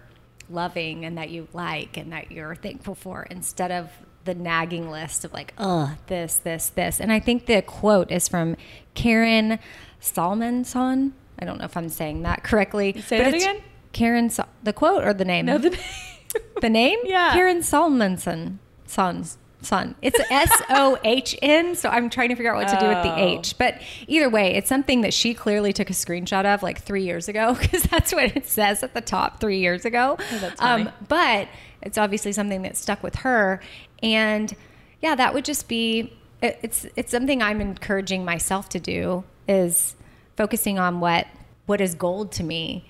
loving 0.49 1.05
and 1.05 1.17
that 1.17 1.29
you 1.29 1.47
like 1.53 1.97
and 1.97 2.11
that 2.13 2.31
you're 2.31 2.55
thankful 2.55 2.95
for 2.95 3.23
instead 3.29 3.71
of 3.71 3.89
the 4.25 4.33
nagging 4.33 4.89
list 4.89 5.25
of 5.25 5.33
like, 5.33 5.53
oh, 5.57 5.95
this, 6.07 6.37
this, 6.37 6.69
this. 6.69 6.99
And 6.99 7.11
I 7.11 7.19
think 7.19 7.45
the 7.45 7.61
quote 7.61 8.11
is 8.11 8.27
from 8.27 8.55
Karen 8.93 9.59
Salmansohn. 10.01 11.11
I 11.39 11.45
don't 11.45 11.57
know 11.57 11.65
if 11.65 11.75
I'm 11.75 11.89
saying 11.89 12.21
that 12.23 12.43
correctly. 12.43 12.93
Say 13.01 13.17
but 13.17 13.31
that 13.31 13.33
again? 13.33 13.61
Karen, 13.91 14.31
the 14.63 14.73
quote 14.73 15.03
or 15.03 15.13
the 15.13 15.25
name? 15.25 15.45
No, 15.45 15.57
the 15.57 15.71
name. 15.71 15.79
the 16.61 16.69
name? 16.69 16.99
Yeah. 17.03 17.33
Karen 17.33 17.59
Salmansohn. 17.59 18.59
Sons. 18.85 19.37
Son. 19.63 19.95
It's 20.01 20.19
S 20.29 20.61
O 20.69 20.97
H 21.03 21.37
N, 21.41 21.75
so 21.75 21.89
I'm 21.89 22.09
trying 22.09 22.29
to 22.29 22.35
figure 22.35 22.53
out 22.53 22.61
what 22.61 22.69
to 22.69 22.79
do 22.79 22.87
with 22.87 23.03
the 23.03 23.13
Oh. 23.13 23.39
H. 23.39 23.57
But 23.57 23.81
either 24.07 24.29
way, 24.29 24.55
it's 24.55 24.69
something 24.69 25.01
that 25.01 25.13
she 25.13 25.33
clearly 25.33 25.73
took 25.73 25.89
a 25.89 25.93
screenshot 25.93 26.45
of 26.45 26.63
like 26.63 26.81
three 26.81 27.03
years 27.03 27.27
ago 27.27 27.53
because 27.59 27.83
that's 27.83 28.13
what 28.13 28.35
it 28.35 28.47
says 28.47 28.83
at 28.83 28.93
the 28.93 29.01
top 29.01 29.39
three 29.39 29.59
years 29.59 29.85
ago. 29.85 30.17
Oh, 30.19 30.37
that's 30.39 30.61
um, 30.61 30.85
funny. 30.85 30.95
but 31.07 31.47
it's 31.81 31.97
obviously 31.97 32.31
something 32.31 32.61
that 32.63 32.77
stuck 32.77 33.03
with 33.03 33.15
her, 33.17 33.61
and 34.01 34.55
yeah, 35.01 35.15
that 35.15 35.33
would 35.33 35.45
just 35.45 35.67
be 35.67 36.13
it, 36.41 36.59
it's 36.61 36.85
it's 36.95 37.11
something 37.11 37.41
I'm 37.41 37.61
encouraging 37.61 38.23
myself 38.25 38.69
to 38.69 38.79
do 38.79 39.23
is 39.47 39.95
focusing 40.37 40.79
on 40.79 40.99
what 40.99 41.27
what 41.65 41.79
is 41.81 41.95
gold 41.95 42.31
to 42.33 42.43
me 42.43 42.85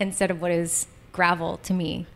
instead 0.00 0.30
of 0.30 0.40
what 0.40 0.50
is 0.50 0.86
gravel 1.12 1.58
to 1.58 1.72
me. 1.74 2.06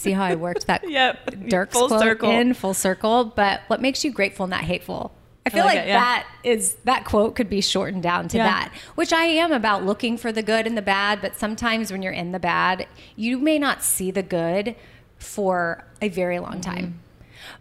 See 0.00 0.12
how 0.12 0.24
I 0.24 0.34
worked 0.34 0.66
that 0.66 0.82
Yep. 0.90 1.26
Dierks' 1.32 1.72
Full 1.72 1.88
quote 1.88 2.00
circle. 2.00 2.30
in 2.30 2.54
full 2.54 2.74
circle. 2.74 3.24
But 3.24 3.60
what 3.66 3.80
makes 3.80 4.04
you 4.04 4.10
grateful, 4.12 4.46
not 4.46 4.62
hateful? 4.62 5.12
I 5.46 5.50
feel 5.50 5.64
like 5.64 5.76
like, 5.76 5.84
it, 5.86 5.88
yeah. 5.88 6.00
that 6.00 6.26
is 6.44 6.74
that 6.84 7.04
quote 7.04 7.34
could 7.34 7.48
be 7.48 7.60
shortened 7.60 8.02
down 8.02 8.28
to 8.28 8.36
Yeah. 8.36 8.44
that, 8.46 8.72
which 8.94 9.12
I 9.12 9.24
am 9.24 9.52
about 9.52 9.84
looking 9.84 10.16
for 10.18 10.32
the 10.32 10.42
good 10.42 10.66
and 10.66 10.76
the 10.76 10.82
bad. 10.82 11.20
But 11.22 11.36
sometimes 11.36 11.90
when 11.90 12.02
you're 12.02 12.12
in 12.12 12.32
the 12.32 12.38
bad, 12.38 12.86
you 13.16 13.38
may 13.38 13.58
not 13.58 13.82
see 13.82 14.10
the 14.10 14.22
good 14.22 14.76
for 15.18 15.84
a 16.02 16.08
very 16.08 16.38
long 16.38 16.60
Mm-hmm. 16.60 16.70
time. 16.70 17.00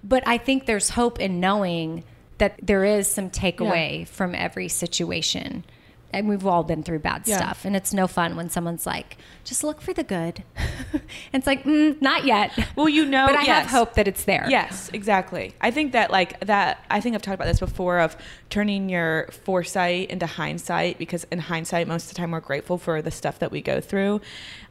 But 0.03 0.23
I 0.27 0.37
think 0.37 0.65
there's 0.65 0.91
hope 0.91 1.19
in 1.19 1.39
knowing 1.39 2.03
that 2.37 2.59
there 2.61 2.85
is 2.85 3.07
some 3.07 3.29
takeaway 3.29 4.07
from 4.07 4.33
every 4.35 4.67
situation. 4.69 5.65
And 6.11 6.27
we've 6.27 6.45
all 6.45 6.63
been 6.63 6.81
through 6.81 6.99
bad 6.99 7.23
Yeah. 7.25 7.37
stuff. 7.37 7.65
And 7.65 7.75
it's 7.75 7.93
no 7.93 8.07
fun 8.07 8.35
when 8.35 8.49
someone's 8.49 8.85
like, 8.85 9.17
just 9.43 9.63
look 9.63 9.79
for 9.79 9.93
the 9.93 10.03
good. 10.03 10.43
and 10.91 11.01
it's 11.33 11.45
like, 11.47 11.63
mm, 11.63 12.01
not 12.01 12.25
yet. 12.25 12.51
Well, 12.75 12.89
you 12.89 13.05
know, 13.05 13.27
but 13.27 13.35
I 13.35 13.43
have 13.43 13.67
hope 13.67 13.93
that 13.93 14.07
it's 14.07 14.23
there. 14.23 14.45
Yes, 14.49 14.89
exactly. 14.93 15.53
I 15.61 15.69
think 15.71 15.91
that 15.91 16.09
like 16.11 16.39
that 16.41 16.83
I 16.89 16.99
think 17.01 17.15
I've 17.15 17.21
talked 17.21 17.35
about 17.35 17.47
this 17.47 17.59
before 17.59 17.99
of 17.99 18.17
turning 18.49 18.89
your 18.89 19.27
foresight 19.43 20.09
into 20.09 20.25
hindsight 20.25 20.97
because 20.97 21.25
in 21.25 21.39
hindsight 21.39 21.87
most 21.87 22.03
of 22.03 22.09
the 22.09 22.15
time 22.15 22.31
we're 22.31 22.39
grateful 22.39 22.77
for 22.77 23.01
the 23.01 23.11
stuff 23.11 23.39
that 23.39 23.51
we 23.51 23.61
go 23.61 23.79
through. 23.79 24.21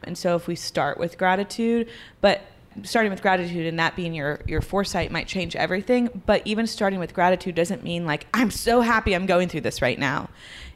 And 0.03 0.17
so 0.17 0.35
if 0.35 0.47
we 0.47 0.55
start 0.55 0.97
with 0.97 1.17
gratitude, 1.17 1.87
but 2.21 2.41
starting 2.83 3.09
with 3.11 3.21
gratitude 3.21 3.65
and 3.65 3.79
that 3.79 3.95
being 3.95 4.13
your 4.13 4.39
your 4.45 4.61
foresight 4.61 5.11
might 5.11 5.27
change 5.27 5.55
everything, 5.55 6.21
but 6.25 6.41
even 6.45 6.67
starting 6.67 6.99
with 6.99 7.13
gratitude 7.13 7.55
doesn't 7.55 7.83
mean 7.83 8.05
like 8.05 8.27
I'm 8.33 8.51
so 8.51 8.81
happy 8.81 9.13
I'm 9.13 9.25
going 9.25 9.47
through 9.49 9.61
this 9.61 9.81
right 9.81 9.97
now. 9.97 10.29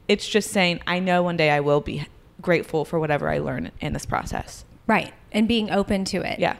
It's 0.08 0.28
just 0.28 0.52
saying 0.52 0.82
I 0.88 1.00
know 1.00 1.24
one 1.24 1.38
day 1.38 1.50
I 1.50 1.60
will 1.60 1.82
be 1.82 2.06
grateful 2.42 2.84
for 2.86 3.00
whatever 3.00 3.30
I 3.30 3.38
learn 3.40 3.72
in 3.80 3.94
this 3.94 4.06
process. 4.06 4.66
Right. 4.88 5.14
And 5.32 5.48
being 5.48 5.72
open 5.72 6.04
to 6.06 6.18
it. 6.22 6.40
Yeah 6.40 6.58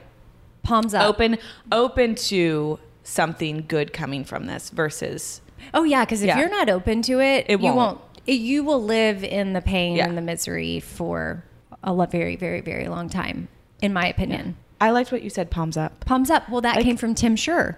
Palms 0.64 0.94
up. 0.94 1.04
open 1.10 1.38
open 1.72 2.16
to 2.16 2.80
something 3.04 3.66
good 3.68 3.92
coming 3.92 4.24
from 4.24 4.46
this 4.46 4.70
versus 4.70 5.42
Oh, 5.74 5.84
yeah. 5.84 6.04
Because 6.06 6.22
if 6.22 6.28
Yeah. 6.28 6.40
you're 6.40 6.50
not 6.50 6.70
open 6.70 7.02
to 7.04 7.20
it, 7.22 7.46
It 7.50 7.60
you 7.60 7.66
won't. 7.66 7.76
won't. 7.76 8.02
it- 8.26 8.34
you 8.40 8.64
will 8.64 8.82
live 8.82 9.24
in 9.24 9.54
the 9.54 9.62
pain 9.62 9.96
Yeah. 9.98 10.06
and 10.08 10.18
the 10.18 10.22
misery 10.22 10.80
for 10.80 11.44
a 11.84 11.94
very, 12.08 12.36
very, 12.38 12.62
very 12.62 12.88
long 12.88 13.10
time, 13.10 13.48
in 13.82 13.92
my 13.94 14.08
opinion. 14.08 14.56
I 14.82 14.92
liked 14.92 15.12
what 15.12 15.22
you 15.22 15.30
said 15.30 15.50
palms 15.52 15.78
up. 15.78 16.04
Palms 16.06 16.30
up. 16.30 16.50
Well, 16.50 16.62
that 16.62 16.76
Like- 16.78 16.86
came 16.86 16.98
from 16.98 17.14
Tim 17.16 17.36
Schurrer. 17.38 17.78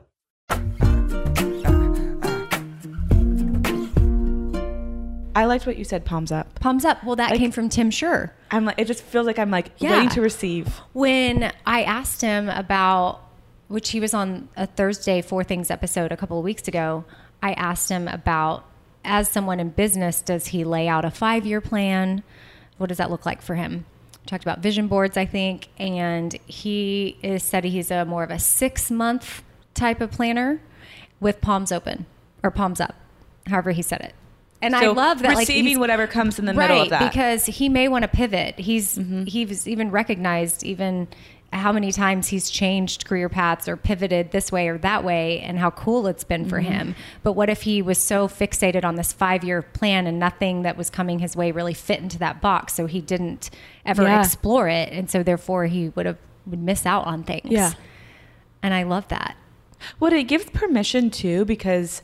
I 5.33 5.45
liked 5.45 5.65
what 5.65 5.77
you 5.77 5.85
said. 5.85 6.03
Palms 6.05 6.31
up. 6.31 6.59
Palms 6.59 6.83
up. 6.83 7.03
Well, 7.03 7.15
that 7.15 7.31
Like- 7.31 7.39
came 7.39 7.51
from 7.51 7.69
Tim 7.69 7.89
Schurrer. 7.89 8.31
I'm 8.51 8.65
like, 8.65 8.75
it 8.77 8.85
just 8.85 9.01
feels 9.01 9.25
like 9.25 9.39
I'm 9.39 9.49
like 9.49 9.71
Yeah. 9.77 9.91
waiting 9.91 10.09
to 10.09 10.21
receive. 10.21 10.81
When 10.93 11.51
I 11.65 11.83
asked 11.83 12.21
him 12.21 12.49
about, 12.49 13.21
which 13.69 13.89
he 13.91 13.99
was 14.01 14.13
on 14.13 14.49
a 14.57 14.67
Thursday 14.67 15.21
Four 15.21 15.43
Things 15.45 15.71
episode 15.71 16.11
a 16.11 16.17
couple 16.17 16.37
of 16.37 16.43
weeks 16.43 16.67
ago, 16.67 17.05
I 17.41 17.53
asked 17.53 17.89
him 17.89 18.07
about, 18.09 18.65
as 19.05 19.29
someone 19.29 19.59
in 19.59 19.69
business, 19.69 20.21
does 20.21 20.47
he 20.47 20.63
lay 20.65 20.87
out 20.87 21.05
a 21.05 21.09
five 21.11 21.45
year 21.45 21.61
plan? 21.61 22.23
What 22.77 22.87
does 22.89 22.97
that 22.97 23.09
look 23.09 23.25
like 23.25 23.41
for 23.41 23.55
him? 23.55 23.85
We 24.21 24.25
talked 24.27 24.43
about 24.43 24.59
vision 24.59 24.87
boards, 24.87 25.15
I 25.17 25.25
think, 25.25 25.69
and 25.79 26.37
he 26.45 27.17
is 27.23 27.41
said 27.41 27.63
he's 27.63 27.89
a 27.89 28.03
more 28.05 28.23
of 28.23 28.29
a 28.31 28.37
six 28.37 28.91
month 28.91 29.43
type 29.73 30.01
of 30.01 30.11
planner 30.11 30.61
with 31.19 31.41
palms 31.41 31.71
open 31.71 32.05
or 32.43 32.51
palms 32.51 32.81
up, 32.81 32.95
however 33.47 33.71
he 33.71 33.81
said 33.81 34.01
it. 34.01 34.13
And 34.61 34.75
I 34.75 34.87
love 34.87 35.19
that, 35.23 35.29
like 35.29 35.39
receiving 35.39 35.65
he's- 35.65 35.79
whatever 35.79 36.05
comes 36.07 36.37
in 36.37 36.45
the 36.45 36.53
middle 36.53 36.81
of 36.83 36.89
that. 36.89 37.11
because 37.11 37.45
he 37.45 37.67
may 37.67 37.87
want 37.87 38.03
to 38.03 38.07
pivot. 38.07 38.59
He's 38.59 38.97
mm-hmm. 38.97 39.25
he's 39.25 39.67
even 39.67 39.89
recognized 39.89 40.63
even 40.63 41.07
how 41.53 41.71
many 41.71 41.91
times 41.91 42.27
he's 42.27 42.49
changed 42.49 43.05
career 43.05 43.27
paths 43.27 43.67
or 43.67 43.75
pivoted 43.75 44.31
this 44.31 44.51
way 44.51 44.69
or 44.69 44.77
that 44.77 45.03
way 45.03 45.41
and 45.41 45.59
how 45.59 45.69
cool 45.69 46.07
it's 46.07 46.23
been 46.23 46.47
for 46.47 46.61
mm-hmm. 46.61 46.71
him. 46.71 46.95
But 47.23 47.33
what 47.33 47.49
if 47.49 47.63
he 47.63 47.81
was 47.81 47.97
so 47.97 48.29
fixated 48.29 48.85
on 48.85 48.95
this 48.95 49.13
5-year 49.13 49.61
plan 49.61 50.07
and 50.07 50.17
nothing 50.17 50.61
that 50.61 50.77
was 50.77 50.89
coming 50.89 51.19
his 51.19 51.35
way 51.35 51.51
really 51.51 51.73
fit 51.73 51.99
into 51.99 52.17
that 52.19 52.39
box 52.39 52.73
so 52.73 52.85
he 52.85 53.01
didn't 53.01 53.49
ever 53.85 54.03
Yeah. 54.03 54.21
explore 54.21 54.69
it 54.69 54.93
and 54.93 55.09
so 55.09 55.23
therefore 55.23 55.65
he 55.65 55.89
would 55.89 56.05
have 56.05 56.17
would 56.45 56.61
miss 56.61 56.85
out 56.85 57.05
on 57.05 57.23
things. 57.23 57.51
Yeah. 57.51 57.73
And 58.63 58.73
I 58.73 58.83
love 58.83 59.07
that. 59.09 59.35
Well, 59.99 60.13
it 60.13 60.23
gives 60.23 60.45
permission 60.45 61.09
too 61.09 61.45
because 61.45 62.01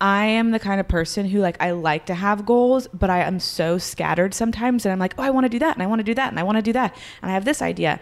I 0.00 0.26
am 0.26 0.50
the 0.50 0.58
kind 0.58 0.80
of 0.80 0.88
person 0.88 1.28
who 1.28 1.38
like 1.38 1.56
I 1.62 1.70
like 1.70 2.06
to 2.06 2.14
have 2.14 2.44
goals, 2.44 2.88
but 2.92 3.10
I 3.10 3.20
am 3.20 3.38
so 3.38 3.78
scattered 3.78 4.34
sometimes 4.34 4.84
and 4.84 4.92
I'm 4.92 4.98
like, 4.98 5.14
"Oh, 5.16 5.22
I 5.22 5.30
want 5.30 5.44
to 5.44 5.48
do 5.48 5.58
that 5.60 5.76
and 5.76 5.82
I 5.82 5.86
want 5.86 6.00
to 6.00 6.04
do 6.04 6.14
that 6.14 6.30
and 6.30 6.38
I 6.38 6.42
want 6.42 6.56
to 6.56 6.62
do 6.62 6.72
that 6.72 6.96
and 7.22 7.30
I 7.30 7.34
have 7.34 7.44
this 7.44 7.62
idea." 7.62 8.00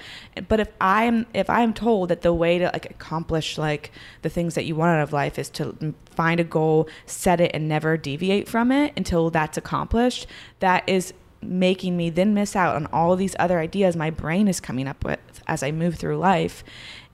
But 0.49 0.61
if 0.61 0.69
I 0.81 1.05
am 1.05 1.27
if 1.35 1.51
I 1.51 1.61
am 1.61 1.75
told 1.75 2.09
that 2.09 2.23
the 2.23 2.33
way 2.33 2.59
to 2.59 2.65
like 2.73 2.91
accomplish 2.91 3.59
like 3.59 3.93
the 4.23 4.31
things 4.31 4.55
that 4.55 4.65
you 4.65 4.75
want 4.75 4.97
out 4.97 5.03
of 5.03 5.13
life 5.13 5.39
is 5.39 5.51
to 5.51 5.95
find 6.11 6.41
a 6.41 6.45
goal, 6.45 6.89
set 7.07 7.41
it 7.41 7.51
and 7.55 7.69
never 7.69 7.97
deviate 7.97 8.49
from 8.49 8.73
it 8.73 8.93
until 8.97 9.31
that's 9.31 9.59
accomplished, 9.59 10.27
that 10.61 10.89
is 10.89 11.13
making 11.43 11.97
me 11.97 12.09
then 12.09 12.33
miss 12.33 12.57
out 12.57 12.77
on 12.77 12.87
all 12.87 13.17
these 13.17 13.37
other 13.39 13.59
ideas 13.59 13.97
my 13.97 14.11
brain 14.11 14.49
is 14.49 14.61
coming 14.61 14.87
up 14.87 15.05
with 15.05 15.19
as 15.47 15.63
I 15.63 15.71
move 15.73 15.97
through 15.97 16.19
life. 16.19 16.65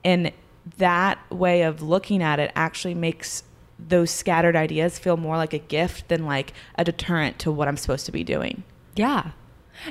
And 0.05 0.33
that 0.77 1.19
way 1.31 1.63
of 1.63 1.83
looking 1.83 2.23
at 2.23 2.39
it 2.39 2.53
actually 2.55 2.95
makes 2.95 3.43
those 3.79 4.11
scattered 4.11 4.57
ideas 4.57 4.99
feel 4.99 5.17
more 5.17 5.37
like 5.37 5.53
a 5.53 5.59
gift 5.59 6.09
than 6.09 6.27
like 6.27 6.53
a 6.77 6.85
deterrent 6.85 7.39
to 7.41 7.51
what 7.53 7.69
I'm 7.69 7.77
supposed 7.77 8.07
to 8.07 8.13
be 8.13 8.25
doing. 8.25 8.65
Yeah. 8.97 9.31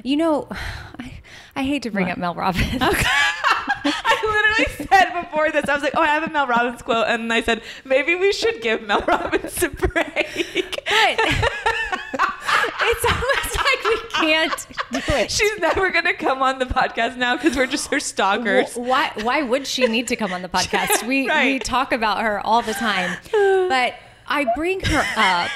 You 0.04 0.18
know, 0.18 0.48
I, 1.00 1.20
I 1.56 1.64
hate 1.64 1.84
to 1.84 1.90
bring 1.92 2.06
What? 2.08 2.14
up 2.14 2.18
Mel 2.18 2.36
Robbins. 2.36 2.66
I 3.90 4.66
literally 4.68 4.88
said 4.90 5.22
before 5.22 5.52
this, 5.52 5.70
I 5.70 5.74
was 5.74 5.84
like, 5.84 5.94
oh, 5.96 6.02
I 6.02 6.08
have 6.08 6.24
a 6.24 6.30
Mel 6.30 6.48
Robbins 6.48 6.82
quote. 6.82 7.08
And 7.08 7.32
I 7.32 7.42
said, 7.42 7.62
maybe 7.86 8.16
we 8.16 8.34
should 8.34 8.62
give 8.62 8.82
Mel 8.82 9.02
Robbins 9.08 9.64
a 9.64 9.70
break. 9.70 10.84
it's 12.84 13.06
almost 13.06 13.57
we 13.88 13.98
can't 14.12 14.68
do 14.92 15.02
it. 15.14 15.32
She's 15.32 15.60
never 15.60 15.90
going 15.92 16.06
to 16.06 16.14
come 16.14 16.42
on 16.42 16.60
the 16.60 16.66
podcast 16.66 17.18
now 17.18 17.36
because 17.36 17.56
we're 17.56 17.68
just 17.68 17.90
her 17.92 18.00
stalkers. 18.00 18.76
Why? 18.76 19.12
Why 19.22 19.42
would 19.42 19.68
she 19.68 19.88
need 19.88 20.08
to 20.10 20.16
come 20.16 20.34
on 20.34 20.42
the 20.42 20.50
podcast? 20.58 21.06
We 21.08 21.30
we 21.30 21.60
talk 21.60 21.92
about 21.92 22.22
her 22.22 22.40
all 22.46 22.62
the 22.62 22.74
time, 22.74 23.18
but 23.32 23.96
I 24.28 24.46
bring 24.56 24.82
her 24.82 25.04
up 25.16 25.50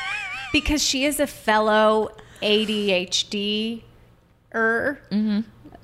because 0.53 0.83
she 0.83 1.05
is 1.05 1.19
a 1.19 1.27
fellow 1.27 2.09
ADHD. 2.41 3.83
Er, 4.53 4.99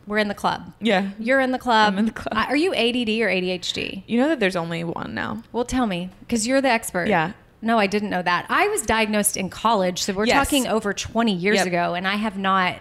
we're 0.06 0.18
in 0.18 0.28
the 0.30 0.34
club. 0.34 0.74
Yeah. 0.82 1.12
You're 1.20 1.40
in 1.40 1.52
the 1.52 1.60
club. 1.60 1.94
I'm 1.94 2.00
in 2.00 2.06
the 2.06 2.12
club. 2.12 2.34
Are 2.36 2.56
you 2.56 2.74
ADD 2.74 3.10
or 3.22 3.28
ADHD? 3.30 4.04
You 4.08 4.20
know 4.20 4.30
that 4.30 4.40
there's 4.40 4.56
only 4.56 4.84
one 4.84 5.14
now. 5.14 5.44
Well, 5.52 5.66
tell 5.66 5.86
me, 5.86 6.10
because 6.22 6.48
you're 6.48 6.62
the 6.62 6.70
expert. 6.70 7.08
Yeah. 7.08 7.34
No, 7.62 7.80
I 7.80 7.88
didn't 7.88 8.10
know 8.10 8.22
that. 8.22 8.46
I 8.50 8.68
was 8.68 8.84
diagnosed 8.84 9.36
in 9.38 9.50
college, 9.50 10.02
so 10.04 10.14
we're 10.14 10.26
Yes. 10.26 10.36
talking 10.48 10.68
over 10.68 10.94
20 10.94 11.34
years 11.34 11.58
Yep. 11.58 11.68
ago, 11.68 11.94
and 11.96 12.08
I 12.08 12.16
have 12.16 12.38
not. 12.38 12.76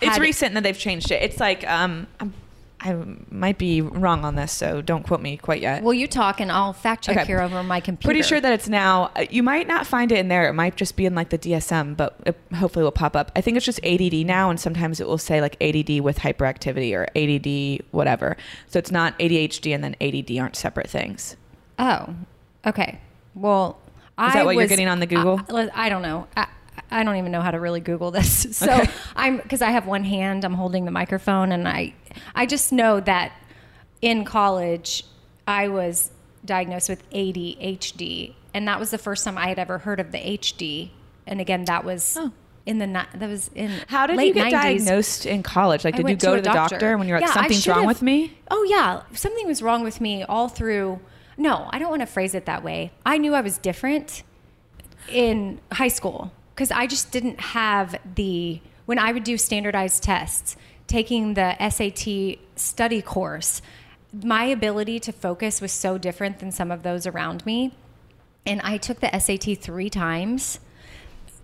It's 0.00 0.18
recent 0.18 0.54
that 0.54 0.62
they've 0.62 0.78
changed 0.78 1.10
it. 1.10 1.22
It's 1.22 1.38
like, 1.40 1.68
um, 1.70 2.06
I'm, 2.20 2.32
I 2.80 2.94
might 3.30 3.56
be 3.56 3.80
wrong 3.80 4.24
on 4.24 4.34
this, 4.34 4.52
so 4.52 4.80
don't 4.82 5.02
quote 5.06 5.20
me 5.22 5.38
quite 5.38 5.60
yet. 5.62 5.82
Well, 5.82 5.94
you 5.94 6.06
talk, 6.06 6.40
and 6.40 6.52
I'll 6.52 6.74
fact 6.74 7.04
check 7.04 7.16
Okay. 7.16 7.26
here 7.26 7.40
over 7.40 7.62
my 7.62 7.80
computer. 7.80 8.06
Pretty 8.06 8.22
sure 8.22 8.38
that 8.40 8.52
it's 8.52 8.68
now. 8.68 9.10
uh, 9.16 9.24
You 9.30 9.42
might 9.42 9.66
not 9.66 9.86
find 9.86 10.12
it 10.12 10.18
in 10.18 10.28
there. 10.28 10.46
It 10.48 10.52
might 10.52 10.76
just 10.76 10.94
be 10.96 11.06
in 11.06 11.14
like 11.14 11.30
the 11.30 11.38
DSM, 11.38 11.94
but 11.94 12.18
it 12.26 12.38
hopefully 12.54 12.84
will 12.84 12.92
pop 12.92 13.16
up. 13.16 13.32
I 13.34 13.40
think 13.40 13.56
it's 13.56 13.64
just 13.66 13.80
ADD 13.82 14.24
now, 14.24 14.50
and 14.50 14.60
sometimes 14.60 15.00
it 15.00 15.06
will 15.08 15.16
say 15.18 15.40
like 15.40 15.56
ADD 15.60 16.00
with 16.00 16.18
hyperactivity 16.20 16.94
or 16.94 17.06
ADD 17.16 17.82
whatever. 17.92 18.36
So 18.68 18.78
it's 18.78 18.90
not 18.92 19.18
ADHD 19.18 19.74
and 19.74 19.82
then 19.82 19.96
ADD 20.00 20.38
aren't 20.38 20.56
separate 20.56 20.88
things. 20.90 21.36
Oh, 21.78 22.14
okay. 22.66 22.98
Well, 23.34 23.78
Is 24.18 24.32
that 24.34 24.44
what 24.44 24.56
you're 24.56 24.66
getting 24.66 24.88
on 24.88 24.98
the 25.00 25.06
uh, 25.06 25.36
Google? 25.36 25.40
I, 25.56 25.86
I 25.86 25.88
don't 25.88 26.02
know. 26.02 26.26
I, 26.36 26.46
I 26.90 27.02
don't 27.04 27.16
even 27.16 27.32
know 27.32 27.40
how 27.42 27.50
to 27.50 27.60
really 27.60 27.80
Google 27.80 28.10
this. 28.10 28.46
So 28.56 28.72
Okay. 28.72 28.90
I'm 29.14 29.36
because 29.38 29.60
I 29.62 29.70
have 29.70 29.86
one 29.86 30.04
hand. 30.04 30.44
I'm 30.44 30.54
holding 30.54 30.84
the 30.84 30.90
microphone, 30.90 31.52
and 31.52 31.68
I 31.68 31.94
I 32.34 32.46
just 32.46 32.72
know 32.72 33.00
that 33.00 33.32
in 34.00 34.24
college 34.24 35.04
I 35.46 35.68
was 35.68 36.10
diagnosed 36.44 36.88
with 36.88 37.08
ADHD, 37.10 38.34
and 38.54 38.66
that 38.68 38.78
was 38.80 38.90
the 38.90 38.98
first 38.98 39.24
time 39.24 39.36
I 39.36 39.48
had 39.48 39.58
ever 39.58 39.78
heard 39.78 40.00
of 40.00 40.12
the 40.12 40.18
HD. 40.18 40.90
And 41.26 41.40
again, 41.40 41.64
that 41.66 41.84
was 41.84 42.16
Oh. 42.18 42.32
in 42.64 42.78
the 42.78 42.86
that 42.86 43.28
was 43.28 43.50
in 43.54 43.70
How 43.88 44.06
did 44.06 44.20
you 44.20 44.32
get 44.32 44.46
90s. 44.46 44.50
diagnosed 44.52 45.26
in 45.26 45.42
college? 45.42 45.84
Like, 45.84 45.96
did 45.96 46.08
you 46.08 46.16
go 46.16 46.34
a 46.34 46.36
to, 46.36 46.42
the 46.42 46.50
doctor. 46.50 46.96
when 46.96 47.08
you 47.08 47.14
were 47.14 47.20
like, 47.20 47.28
Yeah, 47.28 47.34
something's 47.34 47.66
wrong 47.68 47.86
with 47.86 48.00
me? 48.02 48.38
Oh 48.50 48.64
yeah, 48.68 49.02
something 49.12 49.46
was 49.46 49.60
wrong 49.62 49.82
with 49.82 50.00
me 50.00 50.22
all 50.24 50.48
through. 50.48 51.00
No, 51.36 51.68
I 51.70 51.78
don't 51.78 51.90
want 51.90 52.00
to 52.00 52.06
phrase 52.06 52.34
it 52.34 52.46
that 52.46 52.62
way. 52.62 52.92
I 53.04 53.18
knew 53.18 53.34
I 53.34 53.40
was 53.40 53.58
different 53.58 54.22
in 55.08 55.60
high 55.72 55.88
school 55.88 56.32
because 56.54 56.70
I 56.70 56.86
just 56.86 57.12
didn't 57.12 57.40
have 57.40 57.98
the 58.14 58.60
when 58.86 58.98
I 58.98 59.12
would 59.12 59.24
do 59.24 59.36
standardized 59.36 60.02
tests, 60.02 60.56
taking 60.86 61.34
the 61.34 61.56
SAT 61.68 62.38
study 62.54 63.02
course. 63.02 63.60
My 64.12 64.44
ability 64.44 65.00
to 65.00 65.12
focus 65.12 65.60
was 65.60 65.72
so 65.72 65.98
different 65.98 66.38
than 66.38 66.52
some 66.52 66.70
of 66.70 66.82
those 66.82 67.06
around 67.06 67.44
me. 67.44 67.74
And 68.46 68.60
I 68.62 68.76
took 68.76 69.00
the 69.00 69.10
SAT 69.18 69.58
three 69.58 69.90
times 69.90 70.60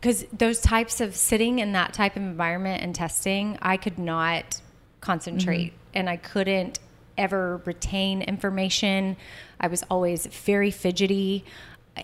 because 0.00 0.24
those 0.32 0.60
types 0.60 1.00
of 1.00 1.14
sitting 1.16 1.58
in 1.58 1.72
that 1.72 1.92
type 1.92 2.16
of 2.16 2.22
environment 2.22 2.82
and 2.82 2.94
testing, 2.94 3.58
I 3.60 3.76
could 3.76 3.98
not 3.98 4.60
concentrate 5.00 5.72
mm-hmm. 5.72 5.90
and 5.94 6.08
I 6.08 6.16
couldn't 6.16 6.78
ever 7.18 7.60
retain 7.64 8.22
information. 8.22 9.16
I 9.62 9.68
was 9.68 9.82
always 9.90 10.26
very 10.26 10.70
fidgety. 10.70 11.44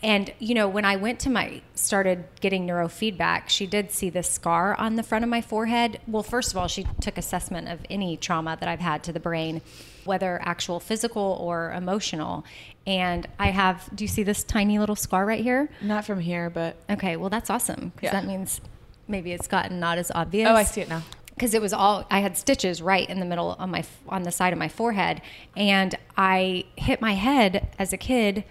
And 0.03 0.33
you 0.38 0.55
know, 0.55 0.68
when 0.68 0.85
I 0.85 0.97
went 0.97 1.18
to 1.21 1.31
my 1.31 1.62
started 1.75 2.25
getting 2.40 2.66
neurofeedback, 2.66 3.49
she 3.49 3.66
did 3.66 3.90
see 3.90 4.11
this 4.11 4.31
scar 4.31 4.75
on 4.79 4.97
the 4.97 5.03
front 5.03 5.25
of 5.25 5.31
my 5.31 5.40
forehead. 5.40 5.99
Well, 6.07 6.23
first 6.23 6.51
of 6.53 6.59
all, 6.59 6.68
she 6.68 6.87
took 7.01 7.16
assessment 7.18 7.68
of 7.68 7.81
any 7.90 8.16
trauma 8.18 8.57
that 8.61 8.68
I've 8.68 8.81
had 8.81 9.03
to 9.05 9.12
the 9.14 9.21
brain, 9.21 9.62
whether 10.05 10.40
actual 10.42 10.79
physical 10.79 11.38
or 11.40 11.73
emotional. 11.73 12.44
And 12.87 13.27
I 13.38 13.49
have, 13.51 13.88
do 13.94 14.05
you 14.05 14.09
see 14.09 14.23
this 14.23 14.44
tiny 14.44 14.79
little 14.79 14.97
scar 14.97 15.25
right 15.25 15.42
here? 15.42 15.71
Not 15.83 16.05
from 16.05 16.21
here, 16.21 16.51
but 16.51 16.77
Okay, 16.90 17.16
well 17.16 17.31
that's 17.31 17.49
awesome 17.51 17.92
because 17.97 18.09
Yeah. 18.09 18.12
that 18.21 18.27
means 18.27 18.61
maybe 19.09 19.33
it's 19.33 19.49
gotten 19.49 19.81
not 19.81 19.97
as 19.97 20.12
obvious. 20.14 20.49
oh, 20.51 20.55
I 20.55 20.64
see 20.64 20.83
it 20.83 20.88
now. 20.90 21.03
Because 21.38 21.55
it 21.55 21.62
was 21.62 21.72
all 21.72 22.05
I 22.11 22.18
had 22.18 22.37
stitches 22.37 22.83
right 22.83 23.09
in 23.09 23.20
the 23.20 23.24
middle 23.24 23.55
on 23.59 23.70
my 23.70 23.85
on 24.09 24.24
the 24.24 24.33
side 24.33 24.53
of 24.53 24.59
my 24.59 24.68
forehead, 24.68 25.22
and 25.57 25.94
I 26.16 26.64
hit 26.77 27.01
my 27.01 27.14
head 27.14 27.68
as 27.79 27.92
a 27.92 27.96
kid. 27.96 28.44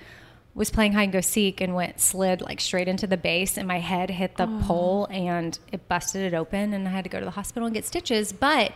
Was 0.56 0.72
playing 0.72 0.94
hide 0.94 1.04
and 1.04 1.14
go 1.14 1.22
seek 1.22 1.62
and 1.62 1.76
went 1.76 2.00
slid 2.00 2.42
like 2.42 2.60
straight 2.60 2.88
into 2.88 3.06
the 3.06 3.18
base, 3.18 3.58
and 3.58 3.68
my 3.68 3.80
head 3.80 4.10
hit 4.10 4.38
the 4.38 4.48
pole 4.64 5.08
and 5.12 5.60
it 5.72 5.88
busted 5.88 6.22
it 6.24 6.36
open, 6.36 6.74
and 6.74 6.88
I 6.88 6.92
had 6.92 7.04
to 7.04 7.12
go 7.12 7.20
to 7.20 7.26
the 7.26 7.32
hospital 7.32 7.68
and 7.68 7.76
get 7.76 7.86
stitches. 7.86 8.32
But 8.32 8.74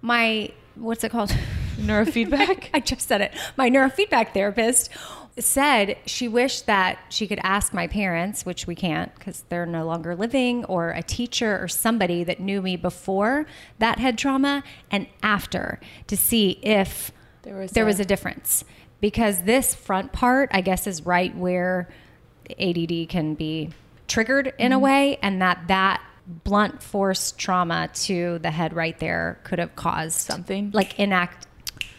my 0.00 0.52
what's 0.76 1.02
it 1.02 1.10
called? 1.10 1.34
Neurofeedback? 1.76 2.68
I 2.74 2.80
just 2.80 3.08
said 3.08 3.20
it. 3.20 3.34
My 3.56 3.70
neurofeedback 3.70 4.32
therapist 4.32 4.90
said 5.44 5.96
she 6.06 6.28
wished 6.28 6.66
that 6.66 6.98
she 7.08 7.26
could 7.26 7.40
ask 7.42 7.72
my 7.72 7.86
parents, 7.86 8.44
which 8.46 8.66
we 8.66 8.74
can't 8.74 9.14
because 9.14 9.42
they're 9.48 9.66
no 9.66 9.84
longer 9.86 10.14
living, 10.16 10.64
or 10.66 10.90
a 10.90 11.02
teacher 11.02 11.58
or 11.62 11.68
somebody 11.68 12.24
that 12.24 12.40
knew 12.40 12.60
me 12.62 12.76
before 12.76 13.46
that 13.78 13.98
head 13.98 14.18
trauma 14.18 14.62
and 14.90 15.06
after 15.22 15.80
to 16.06 16.16
see 16.16 16.58
if 16.62 17.12
There 17.42 17.56
was 17.56 17.72
there 17.72 17.84
a- 17.84 17.86
was 17.86 18.00
a 18.00 18.04
difference. 18.04 18.64
Because 19.00 19.42
this 19.42 19.74
front 19.74 20.12
part, 20.12 20.50
I 20.52 20.60
guess, 20.60 20.86
is 20.86 21.06
right 21.06 21.34
where 21.36 21.88
ADD 22.58 23.08
can 23.08 23.34
be 23.34 23.70
triggered 24.08 24.48
in 24.58 24.66
Mm-hmm. 24.66 24.72
a 24.72 24.78
way, 24.78 25.18
and 25.22 25.40
that 25.42 25.68
that 25.68 26.02
blunt 26.44 26.82
force 26.82 27.32
trauma 27.32 27.88
to 27.94 28.38
the 28.40 28.50
head 28.50 28.72
right 28.74 28.98
there 28.98 29.38
could 29.44 29.58
have 29.58 29.74
caused 29.76 30.18
Something? 30.18 30.70
like 30.74 30.98
enact, 30.98 31.46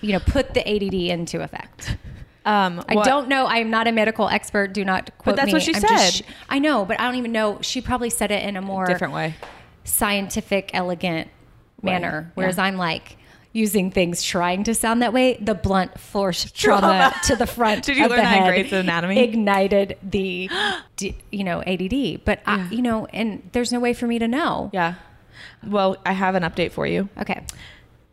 you 0.02 0.12
know, 0.13 0.19
put 0.19 0.54
the 0.54 0.62
ADD 0.67 0.93
into 1.10 1.41
effect. 1.41 1.95
Um, 2.45 2.84
I 2.88 2.95
don't 2.95 3.28
know. 3.28 3.45
I 3.45 3.58
am 3.58 3.69
not 3.69 3.88
a 3.88 3.91
medical 3.91 4.28
expert. 4.30 4.73
Do 4.73 4.84
not 4.86 5.12
quote 5.17 5.36
But 5.36 5.36
that's 5.36 5.47
me. 5.47 5.54
what 5.54 5.62
she 5.62 5.75
I'm 5.75 5.82
just- 5.82 6.17
said. 6.17 6.25
I 6.49 6.60
know, 6.60 6.86
but 6.86 6.99
I 6.99 7.04
don't 7.06 7.15
even 7.15 7.32
know. 7.32 7.60
She 7.62 7.82
probably 7.82 8.10
said 8.10 8.32
it 8.32 8.43
in 8.43 8.56
a 8.56 8.62
more 8.62 8.86
different 8.86 9.13
way. 9.13 9.36
scientific, 9.84 10.71
elegant 10.73 11.30
manner. 11.82 12.32
Whereas 12.36 12.58
yeah. 12.58 12.63
I'm 12.65 12.78
like 12.78 13.17
using 13.52 13.89
things 13.91 14.21
trying 14.23 14.63
to 14.63 14.75
sound 14.75 15.02
that 15.02 15.12
way. 15.12 15.38
The 15.41 15.56
blunt 15.56 15.99
force 15.99 16.49
trauma, 16.56 16.80
Trauma. 16.82 17.15
to 17.25 17.36
the 17.36 17.47
front. 17.47 17.84
Did 17.86 17.97
you 17.97 18.06
of 18.06 18.12
learn 18.12 18.19
the 18.19 18.23
that 18.23 18.56
in 18.56 18.73
Anatomy? 18.75 19.19
Ignited 19.19 19.97
the, 20.04 20.49
d- 20.95 21.15
you 21.32 21.43
know, 21.43 21.62
ADD. 21.63 22.23
But 22.25 22.41
I, 22.45 22.67
you 22.69 22.82
know, 22.82 23.06
and 23.08 23.47
there's 23.52 23.71
no 23.71 23.80
way 23.80 23.93
for 23.93 24.08
me 24.08 24.19
to 24.19 24.28
know. 24.28 24.69
Yeah. 24.73 24.95
Well, 25.65 25.97
I 26.06 26.13
have 26.13 26.36
an 26.36 26.43
update 26.43 26.71
for 26.71 26.86
you. 26.88 27.10
Okay. 27.17 27.43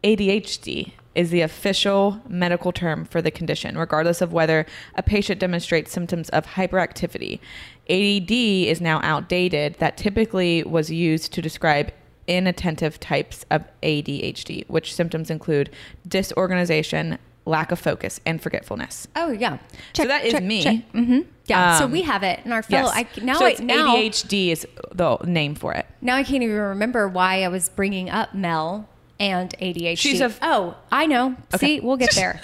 ADHD 0.03 0.93
is 1.17 1.31
the 1.31 1.41
official 1.41 2.21
medical 2.29 2.71
term 2.71 3.05
for 3.07 3.21
the 3.23 3.31
condition, 3.31 3.77
regardless 3.77 4.21
of 4.21 4.33
whether 4.33 4.67
a 4.95 5.03
patient 5.03 5.41
demonstrates 5.41 5.91
symptoms 5.91 6.29
of 6.29 6.47
hyperactivity. 6.47 7.41
ADD 7.89 8.31
is 8.71 8.81
now 8.81 9.01
outdated, 9.03 9.75
that 9.79 9.97
typically 9.97 10.63
was 10.63 10.91
used 10.91 11.33
to 11.33 11.41
describe 11.43 11.91
inattentive 12.27 13.01
types 13.01 13.47
of 13.51 13.65
ADHD, 13.83 14.69
which 14.69 14.95
symptoms 14.95 15.31
include 15.31 15.71
disorganization, 16.07 17.19
lack 17.47 17.73
of 17.73 17.79
focus, 17.79 18.21
and 18.27 18.43
forgetfulness. 18.43 19.09
Oh 19.17 19.31
yeah. 19.31 19.59
So 19.95 20.05
that 20.05 20.25
is 20.25 20.41
me. 20.41 20.85
hmm 20.93 21.21
Yeah. 21.47 21.79
so 21.79 21.85
Um, 21.87 21.93
we 21.93 22.03
have 22.03 22.23
it 22.25 22.41
in 22.45 22.53
our 22.53 22.63
fellow. 22.63 22.93
Yes. 22.95 23.07
I, 23.17 23.21
now 23.25 23.39
so 23.39 23.47
I, 23.47 23.51
it's 23.51 23.61
now, 23.61 23.97
ADHD 23.97 24.49
is 24.51 24.67
the 24.93 25.17
name 25.25 25.55
for 25.55 25.73
it. 25.73 25.87
Now 26.03 26.17
I 26.17 26.25
can't 26.25 26.43
even 26.43 26.57
remember 26.57 27.09
why 27.09 27.43
I 27.43 27.49
was 27.49 27.69
bringing 27.71 28.11
up 28.11 28.35
Mel 28.35 28.89
and 29.19 29.51
ADHD. 29.59 29.99
She's 29.99 30.21
a- 30.21 30.33
oh, 30.43 30.77
I 30.93 31.07
know. 31.07 31.37
Okay. 31.55 31.67
See, 31.77 31.81
we'll 31.81 31.97
get 31.97 32.15
there. 32.15 32.41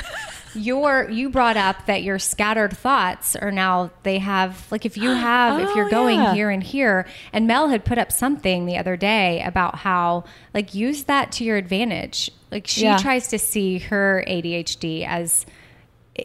your 0.54 1.08
you 1.08 1.30
brought 1.30 1.56
up 1.56 1.86
that 1.86 2.02
your 2.02 2.18
scattered 2.18 2.76
thoughts 2.76 3.34
are 3.36 3.50
now 3.50 3.90
they 4.02 4.18
have 4.18 4.66
like 4.70 4.84
if 4.84 4.96
you 4.98 5.08
have 5.14 5.60
if 5.60 5.68
Oh, 5.70 5.74
you're 5.76 5.88
going 5.88 6.20
yeah. 6.20 6.34
here 6.34 6.50
and 6.50 6.62
here 6.62 7.06
and 7.32 7.46
Mel 7.46 7.68
had 7.68 7.84
put 7.86 7.96
up 7.96 8.12
something 8.12 8.66
the 8.66 8.76
other 8.76 8.96
day 8.96 9.42
about 9.42 9.76
how 9.76 10.24
like 10.52 10.74
use 10.74 11.04
that 11.04 11.32
to 11.32 11.44
your 11.44 11.56
advantage. 11.56 12.30
Like 12.50 12.66
she 12.66 12.82
Yeah. 12.82 12.98
tries 12.98 13.28
to 13.28 13.38
see 13.38 13.78
her 13.78 14.22
ADHD 14.28 15.06
as 15.06 15.46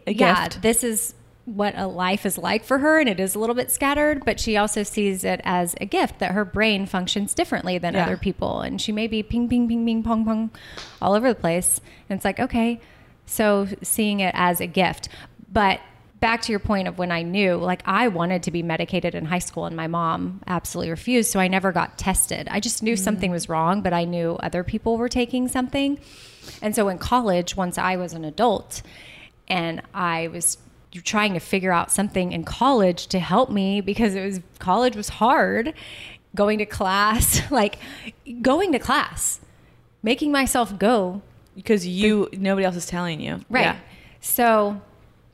A 0.05 0.11
yeah, 0.13 0.43
gift. 0.49 0.61
this 0.61 0.83
is 0.83 1.13
what 1.47 1.73
a 1.77 1.87
life 1.87 2.25
is 2.25 2.37
like 2.37 2.65
for 2.65 2.79
her, 2.79 2.99
and 2.99 3.07
it 3.07 3.21
is 3.21 3.33
a 3.33 3.39
little 3.39 3.55
bit 3.55 3.71
scattered, 3.71 4.25
but 4.25 4.37
she 4.37 4.57
also 4.57 4.83
sees 4.83 5.23
it 5.23 5.39
as 5.45 5.75
a 5.79 5.85
gift 5.85 6.19
that 6.19 6.33
her 6.33 6.43
brain 6.43 6.85
functions 6.85 7.33
differently 7.33 7.77
than 7.77 7.93
Yeah. 7.93 8.03
other 8.03 8.17
people. 8.17 8.59
And 8.59 8.81
she 8.81 8.91
may 8.91 9.07
be 9.07 9.23
ping, 9.23 9.47
ping, 9.47 9.65
ping, 9.69 9.85
ping, 9.85 10.03
pong, 10.03 10.25
pong 10.25 10.51
all 11.01 11.13
over 11.13 11.29
the 11.29 11.39
place. 11.39 11.79
And 12.09 12.17
it's 12.17 12.25
like, 12.25 12.41
okay, 12.41 12.81
So 13.29 13.67
seeing 13.81 14.21
it 14.21 14.33
as 14.37 14.61
a 14.61 14.67
gift. 14.67 15.09
But 15.51 15.81
back 16.19 16.41
to 16.43 16.51
your 16.51 16.59
point 16.59 16.87
of 16.87 16.97
when 16.97 17.11
I 17.11 17.23
knew, 17.23 17.55
like 17.55 17.81
I 17.85 18.07
wanted 18.07 18.43
to 18.43 18.51
be 18.51 18.63
medicated 18.63 19.13
in 19.15 19.25
high 19.25 19.39
school 19.39 19.65
and 19.65 19.75
my 19.75 19.87
mom 19.87 20.41
absolutely 20.47 20.89
refused. 20.91 21.31
So 21.31 21.39
I 21.39 21.47
never 21.47 21.71
got 21.73 21.97
tested. 21.97 22.47
I 22.49 22.59
just 22.59 22.81
knew 22.81 22.93
mm. 22.95 22.99
something 22.99 23.29
was 23.29 23.49
wrong, 23.49 23.81
but 23.81 23.93
I 23.93 24.05
knew 24.05 24.37
other 24.41 24.63
people 24.63 24.97
were 24.97 25.09
taking 25.09 25.47
something. 25.47 25.99
And 26.61 26.73
so 26.73 26.87
in 26.87 26.97
college, 26.97 27.55
once 27.57 27.77
I 27.77 27.97
was 27.97 28.13
an 28.13 28.23
adult 28.23 28.81
and 29.49 29.81
I 29.93 30.29
was 30.29 30.57
trying 31.01 31.33
to 31.33 31.39
figure 31.39 31.71
out 31.71 31.91
something 31.91 32.31
in 32.31 32.43
college 32.43 33.07
to 33.07 33.19
help 33.19 33.49
me 33.49 33.81
because 33.81 34.15
it 34.15 34.23
was 34.25 34.39
college 34.59 34.95
was 34.95 35.09
hard 35.09 35.73
going 36.35 36.57
to 36.59 36.65
class 36.65 37.41
like 37.51 37.77
going 38.41 38.71
to 38.71 38.79
class 38.79 39.39
making 40.03 40.31
myself 40.31 40.77
go. 40.77 41.21
Because 41.55 41.87
you 41.87 42.29
nobody 42.33 42.65
else 42.65 42.75
is 42.75 42.85
telling 42.85 43.19
you. 43.19 43.41
Right. 43.49 43.65
Yeah. 43.65 43.77
so 44.21 44.79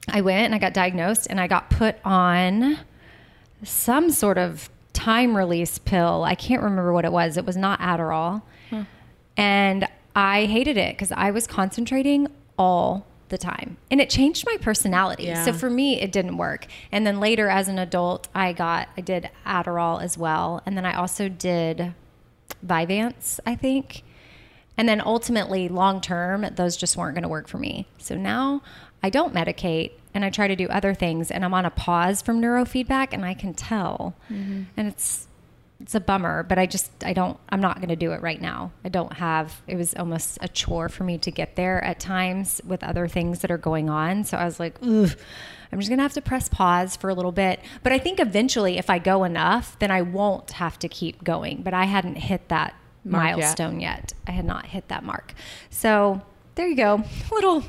i 0.09 0.21
went 0.21 0.45
and 0.45 0.55
i 0.55 0.57
got 0.57 0.73
diagnosed 0.73 1.27
and 1.29 1.39
i 1.39 1.47
got 1.47 1.69
put 1.69 1.95
on 2.03 2.79
some 3.63 4.09
sort 4.09 4.37
of 4.37 4.69
time 4.93 5.35
release 5.35 5.77
pill. 5.79 6.23
I 6.23 6.35
can't 6.35 6.61
remember 6.61 6.93
what 6.93 7.03
it 7.03 7.11
was. 7.11 7.35
It 7.37 7.45
was 7.45 7.57
not 7.57 7.79
adderall. 7.79 8.41
Hmm. 8.69 8.83
and 9.35 9.87
i 10.15 10.45
hated 10.45 10.77
it 10.77 10.95
because 10.95 11.11
i 11.11 11.29
was 11.31 11.45
concentrating 11.45 12.27
all 12.57 13.05
the 13.33 13.37
time. 13.39 13.77
And 13.89 13.99
it 13.99 14.11
changed 14.11 14.45
my 14.45 14.57
personality. 14.57 15.23
Yeah. 15.23 15.43
So 15.43 15.51
for 15.51 15.69
me, 15.69 15.99
it 15.99 16.11
didn't 16.11 16.37
work. 16.37 16.67
And 16.91 17.05
then 17.05 17.19
later 17.19 17.49
as 17.49 17.67
an 17.67 17.79
adult, 17.79 18.27
I 18.35 18.53
got, 18.53 18.89
I 18.95 19.01
did 19.01 19.31
Adderall 19.45 20.01
as 20.01 20.17
well. 20.17 20.61
And 20.67 20.77
then 20.77 20.85
I 20.85 20.93
also 20.93 21.27
did 21.27 21.95
Vyvanse, 22.65 23.39
I 23.45 23.55
think. 23.55 24.03
And 24.77 24.87
then 24.87 25.01
ultimately, 25.01 25.67
long 25.67 25.99
term, 25.99 26.45
those 26.55 26.77
just 26.77 26.95
weren't 26.95 27.15
going 27.15 27.23
to 27.23 27.29
work 27.29 27.47
for 27.47 27.57
me. 27.57 27.87
So 27.97 28.15
now 28.15 28.61
I 29.01 29.09
don't 29.09 29.33
medicate 29.33 29.93
and 30.13 30.23
I 30.23 30.29
try 30.29 30.47
to 30.47 30.55
do 30.55 30.67
other 30.67 30.93
things. 30.93 31.31
And 31.31 31.43
I'm 31.43 31.55
on 31.55 31.65
a 31.65 31.71
pause 31.71 32.21
from 32.21 32.39
neurofeedback 32.39 33.09
and 33.13 33.25
I 33.25 33.33
can 33.33 33.55
tell. 33.55 34.15
Mm-hmm. 34.31 34.63
And 34.77 34.87
it's, 34.87 35.27
it's 35.83 35.95
a 35.95 35.99
bummer, 35.99 36.43
but 36.43 36.57
I 36.57 36.65
just 36.65 36.89
I 37.03 37.11
don't 37.11 37.37
I'm 37.49 37.59
not 37.59 37.75
going 37.75 37.89
to 37.89 37.97
do 37.97 38.13
it 38.13 38.21
right 38.21 38.41
now. 38.41 38.71
I 38.85 38.89
don't 38.89 39.11
have 39.13 39.61
it 39.67 39.75
was 39.75 39.93
almost 39.93 40.37
a 40.39 40.47
chore 40.47 40.87
for 40.87 41.03
me 41.03 41.17
to 41.17 41.29
get 41.29 41.57
there 41.57 41.83
at 41.83 41.99
times 41.99 42.61
with 42.65 42.83
other 42.85 43.07
things 43.09 43.39
that 43.39 43.51
are 43.51 43.57
going 43.57 43.89
on. 43.89 44.23
So 44.23 44.37
I 44.37 44.45
was 44.45 44.61
like, 44.61 44.77
Ugh, 44.81 45.11
I'm 45.71 45.79
just 45.79 45.89
going 45.89 45.97
to 45.97 46.03
have 46.03 46.13
to 46.13 46.21
press 46.21 46.47
pause 46.47 46.95
for 46.95 47.09
a 47.09 47.13
little 47.13 47.33
bit. 47.33 47.59
But 47.83 47.91
I 47.91 47.99
think 47.99 48.21
eventually 48.21 48.77
if 48.77 48.89
I 48.89 48.97
go 48.97 49.25
enough, 49.25 49.77
then 49.79 49.91
I 49.91 50.03
won't 50.03 50.51
have 50.51 50.79
to 50.79 50.87
keep 50.87 51.21
going. 51.21 51.63
But 51.63 51.73
I 51.73 51.83
hadn't 51.83 52.15
hit 52.15 52.47
that 52.47 52.75
mark 53.03 53.35
milestone 53.35 53.81
yet. 53.81 53.97
yet. 53.97 54.13
I 54.25 54.31
had 54.31 54.45
not 54.45 54.67
hit 54.67 54.87
that 54.87 55.03
mark. 55.03 55.33
So 55.69 56.21
there 56.55 56.67
you 56.67 56.77
go. 56.77 57.03
Little 57.31 57.61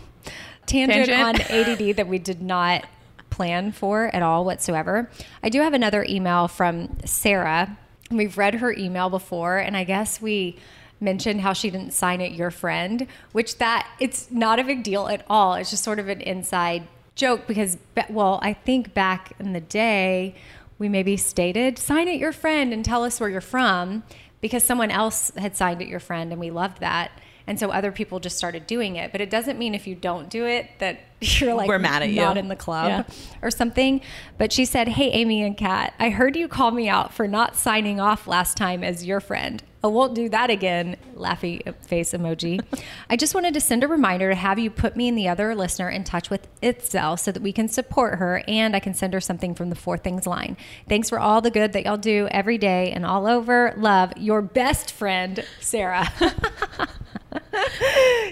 tangent, 0.67 1.09
tangent. 1.09 1.21
on 1.21 1.41
ADD 1.41 1.97
that 1.97 2.07
we 2.07 2.21
did 2.21 2.41
not 2.41 2.85
plan 3.31 3.73
for 3.73 4.07
at 4.15 4.23
all 4.23 4.45
whatsoever. 4.45 5.11
I 5.43 5.49
do 5.49 5.63
have 5.63 5.75
another 5.75 6.07
email 6.09 6.47
from 6.47 6.97
Sarah 7.05 7.77
We've 8.11 8.37
read 8.37 8.57
her 8.57 8.73
email 8.73 9.11
before, 9.11 9.59
and 9.59 9.77
I 9.77 9.85
guess 9.85 10.21
we 10.21 10.57
mentioned 11.01 11.41
how 11.41 11.53
she 11.53 11.71
didn't 11.71 11.93
sign 11.93 12.21
it 12.21 12.33
your 12.33 12.51
friend, 12.51 13.07
which 13.33 13.59
that 13.59 13.89
it's 14.01 14.31
not 14.31 14.59
a 14.59 14.65
big 14.65 14.83
deal 14.83 15.09
at 15.09 15.25
all. 15.29 15.55
It's 15.55 15.71
just 15.71 15.85
sort 15.85 15.99
of 15.99 16.09
an 16.09 16.21
inside 16.21 16.87
joke 17.15 17.47
because 17.47 17.79
well, 18.09 18.41
I 18.43 18.55
think 18.55 18.95
back 18.95 19.33
in 19.39 19.53
the 19.53 19.61
day 19.61 20.35
we 20.79 20.89
maybe 20.89 21.17
stated 21.17 21.79
sign 21.79 22.09
it 22.09 22.19
your 22.19 22.33
friend 22.33 22.73
and 22.73 22.85
tell 22.85 23.05
us 23.05 23.21
where 23.21 23.31
you're 23.31 23.41
from 23.41 24.03
because 24.41 24.65
someone 24.65 24.91
else 24.91 25.31
had 25.37 25.57
signed 25.57 25.81
it 25.81 25.89
your 25.89 26.01
friend 26.01 26.33
and 26.33 26.41
we 26.41 26.51
loved 26.51 26.81
that. 26.81 27.13
And 27.47 27.61
so 27.61 27.71
other 27.71 27.93
people 27.93 28.21
just 28.21 28.39
started 28.39 28.67
doing 28.67 28.97
it. 28.97 29.13
But 29.13 29.21
it 29.21 29.31
doesn't 29.31 29.59
mean 29.59 29.75
if 29.75 29.87
you 29.87 29.95
don't 29.95 30.31
do 30.31 30.47
it 30.47 30.71
that 30.79 31.01
you're 31.21 31.55
like 31.55 31.69
we're 31.69 31.79
mad 31.79 32.03
at 32.03 32.11
you 32.11 32.21
not 32.21 32.37
in 32.37 32.49
the 32.49 32.57
club 32.57 32.89
yeah. 32.89 33.15
or 33.43 33.51
something. 33.51 34.01
But 34.39 34.53
she 34.53 34.65
said, 34.65 34.89
Hey 34.89 35.11
Amy 35.11 35.43
and 35.43 35.57
Kat, 35.57 35.95
I 35.99 36.11
heard 36.11 36.37
you 36.37 36.49
call 36.49 36.71
me 36.71 36.89
out 36.89 37.13
for 37.13 37.29
not 37.29 37.57
signing 37.57 38.01
off 38.01 38.27
last 38.27 38.57
time 38.57 38.83
as 38.83 39.05
your 39.05 39.21
friend. 39.21 39.63
I 39.83 39.89
won't 39.89 40.15
do 40.15 40.31
that 40.31 40.49
again. 40.49 40.97
Laughy 41.15 41.75
face 41.85 42.15
emoji. 42.15 42.65
I 43.11 43.17
just 43.17 43.35
wanted 43.35 43.53
to 43.53 43.61
send 43.61 43.85
a 43.85 43.89
reminder 43.89 44.31
to 44.31 44.35
have 44.35 44.59
you 44.59 44.71
put 44.71 44.97
me 44.97 45.09
and 45.09 45.19
the 45.19 45.29
other 45.29 45.55
listener 45.55 45.91
in 45.91 46.05
touch 46.05 46.31
with 46.31 46.49
Itzel 46.63 47.19
so 47.19 47.31
that 47.31 47.43
we 47.43 47.53
can 47.53 47.69
support 47.69 48.19
her 48.19 48.43
and 48.49 48.75
I 48.75 48.81
can 48.81 48.95
send 48.95 49.13
her 49.13 49.21
something 49.21 49.55
from 49.55 49.69
the 49.69 49.77
Four 49.77 49.99
Things 49.99 50.27
line. 50.27 50.57
Thanks 50.89 51.11
for 51.11 51.19
all 51.21 51.43
the 51.43 51.51
good 51.51 51.75
that 51.75 51.85
y'all 51.85 51.99
do 51.99 52.29
every 52.31 52.57
day 52.57 52.93
and 52.93 53.05
all 53.05 53.27
over. 53.27 53.75
Love 53.77 54.15
your 54.17 54.41
best 54.41 54.91
friend, 54.91 55.45
Sarah. 55.61 56.11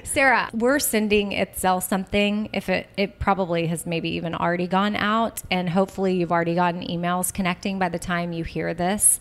Sarah, 0.05 0.51
we're 0.53 0.79
sending 0.79 1.31
Itzel 1.31 1.83
something. 1.83 2.51
If 2.53 2.69
it, 2.69 2.89
it 2.97 3.19
probably 3.19 3.67
has 3.69 3.87
maybe 3.87 4.11
even 4.11 4.35
already 4.35 4.67
gone 4.67 4.97
out, 4.97 5.43
and 5.51 5.69
hopefully 5.69 6.15
you've 6.15 6.33
already 6.33 6.55
gotten 6.55 6.83
emails 6.83 7.33
connecting 7.33 7.79
by 7.79 7.89
the 7.89 7.99
time 7.99 8.33
you 8.33 8.45
hear 8.45 8.75
this. 8.75 9.21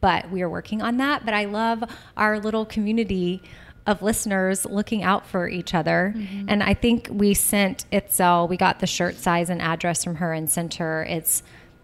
But 0.00 0.30
we 0.30 0.42
are 0.42 0.50
working 0.50 0.82
on 0.82 0.96
that. 0.96 1.24
But 1.24 1.34
I 1.34 1.44
love 1.44 1.84
our 2.16 2.40
little 2.40 2.66
community 2.66 3.42
of 3.86 4.02
listeners 4.02 4.64
looking 4.64 5.02
out 5.02 5.26
for 5.26 5.48
each 5.48 5.74
other. 5.74 6.14
Mm-hmm. 6.16 6.46
And 6.48 6.62
I 6.62 6.74
think 6.74 7.08
we 7.10 7.34
sent 7.34 7.84
Itzel, 7.90 8.48
we 8.48 8.56
got 8.56 8.80
the 8.80 8.86
shirt 8.86 9.16
size 9.16 9.50
and 9.50 9.60
address 9.60 10.04
from 10.04 10.16
her 10.16 10.32
and 10.32 10.48
sent 10.48 10.74
her. 10.74 11.04
It's 11.04 11.42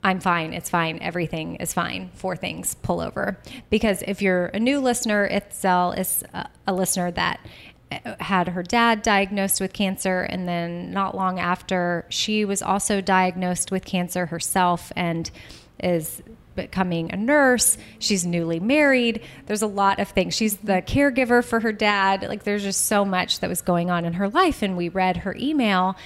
I'm 0.09 0.21
fine. 0.21 0.55
It's 0.55 0.71
fine. 0.71 1.01
Everything 1.03 1.57
is 1.57 1.75
fine. 1.75 2.09
Four 2.15 2.35
things 2.35 2.75
pull 2.77 3.03
over. 3.03 3.39
Because 3.69 4.03
if 4.07 4.23
you're 4.23 4.47
a 4.47 4.59
new 4.59 4.81
listener, 4.81 5.29
Itzel 5.29 5.99
is 5.99 6.25
a, 6.33 6.49
a 6.67 6.73
listener 6.73 7.11
that 7.11 7.47
uh, 7.93 8.15
had 8.19 8.49
her 8.49 8.63
dad 8.63 9.03
diagnosed 9.03 9.61
with 9.61 9.75
cancer. 9.75 10.23
And 10.23 10.49
then 10.49 10.93
not 10.93 11.15
long 11.15 11.39
after, 11.39 12.07
she 12.09 12.47
was 12.47 12.63
also 12.63 13.03
diagnosed 13.03 13.71
with 13.71 13.85
cancer 13.85 14.25
herself 14.25 14.91
and 14.97 15.31
is 15.79 16.23
becoming 16.57 17.13
a 17.13 17.17
nurse. 17.19 17.77
She's 17.99 18.25
newly 18.25 18.61
married. 18.61 19.21
There's 19.45 19.61
a 19.61 19.67
lot 19.67 20.01
of 20.01 20.09
things. 20.09 20.35
She's 20.35 20.57
the 20.57 20.81
caregiver 20.81 21.45
for 21.45 21.61
her 21.61 21.71
dad. 21.71 22.23
Like, 22.23 22.45
there's 22.45 22.63
just 22.63 22.87
so 22.87 23.05
much 23.05 23.41
that 23.41 23.51
was 23.51 23.61
going 23.61 23.91
on 23.91 24.07
in 24.07 24.15
her 24.15 24.31
life. 24.31 24.63
And 24.63 24.75
we 24.75 24.89
read 24.89 25.19
her 25.19 25.37
email 25.39 25.97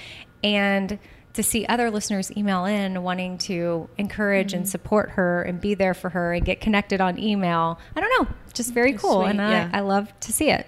and 0.43 0.99
to 1.33 1.43
see 1.43 1.65
other 1.65 1.89
listeners 1.89 2.31
email 2.37 2.65
in 2.65 3.01
wanting 3.03 3.37
to 3.39 3.89
encourage 3.97 4.49
mm-hmm. 4.49 4.57
and 4.57 4.69
support 4.69 5.11
her 5.11 5.43
and 5.43 5.59
be 5.59 5.73
there 5.73 5.93
for 5.93 6.09
her 6.09 6.33
and 6.33 6.45
get 6.45 6.61
connected 6.61 7.01
on 7.01 7.19
email. 7.19 7.79
I 7.95 8.01
don't 8.01 8.27
know, 8.27 8.33
just 8.53 8.73
very 8.73 8.93
cool. 8.93 9.21
Sweet, 9.21 9.31
and 9.31 9.41
I, 9.41 9.69
I 9.73 9.79
love 9.81 10.17
to 10.21 10.33
see 10.33 10.49
it. 10.49 10.67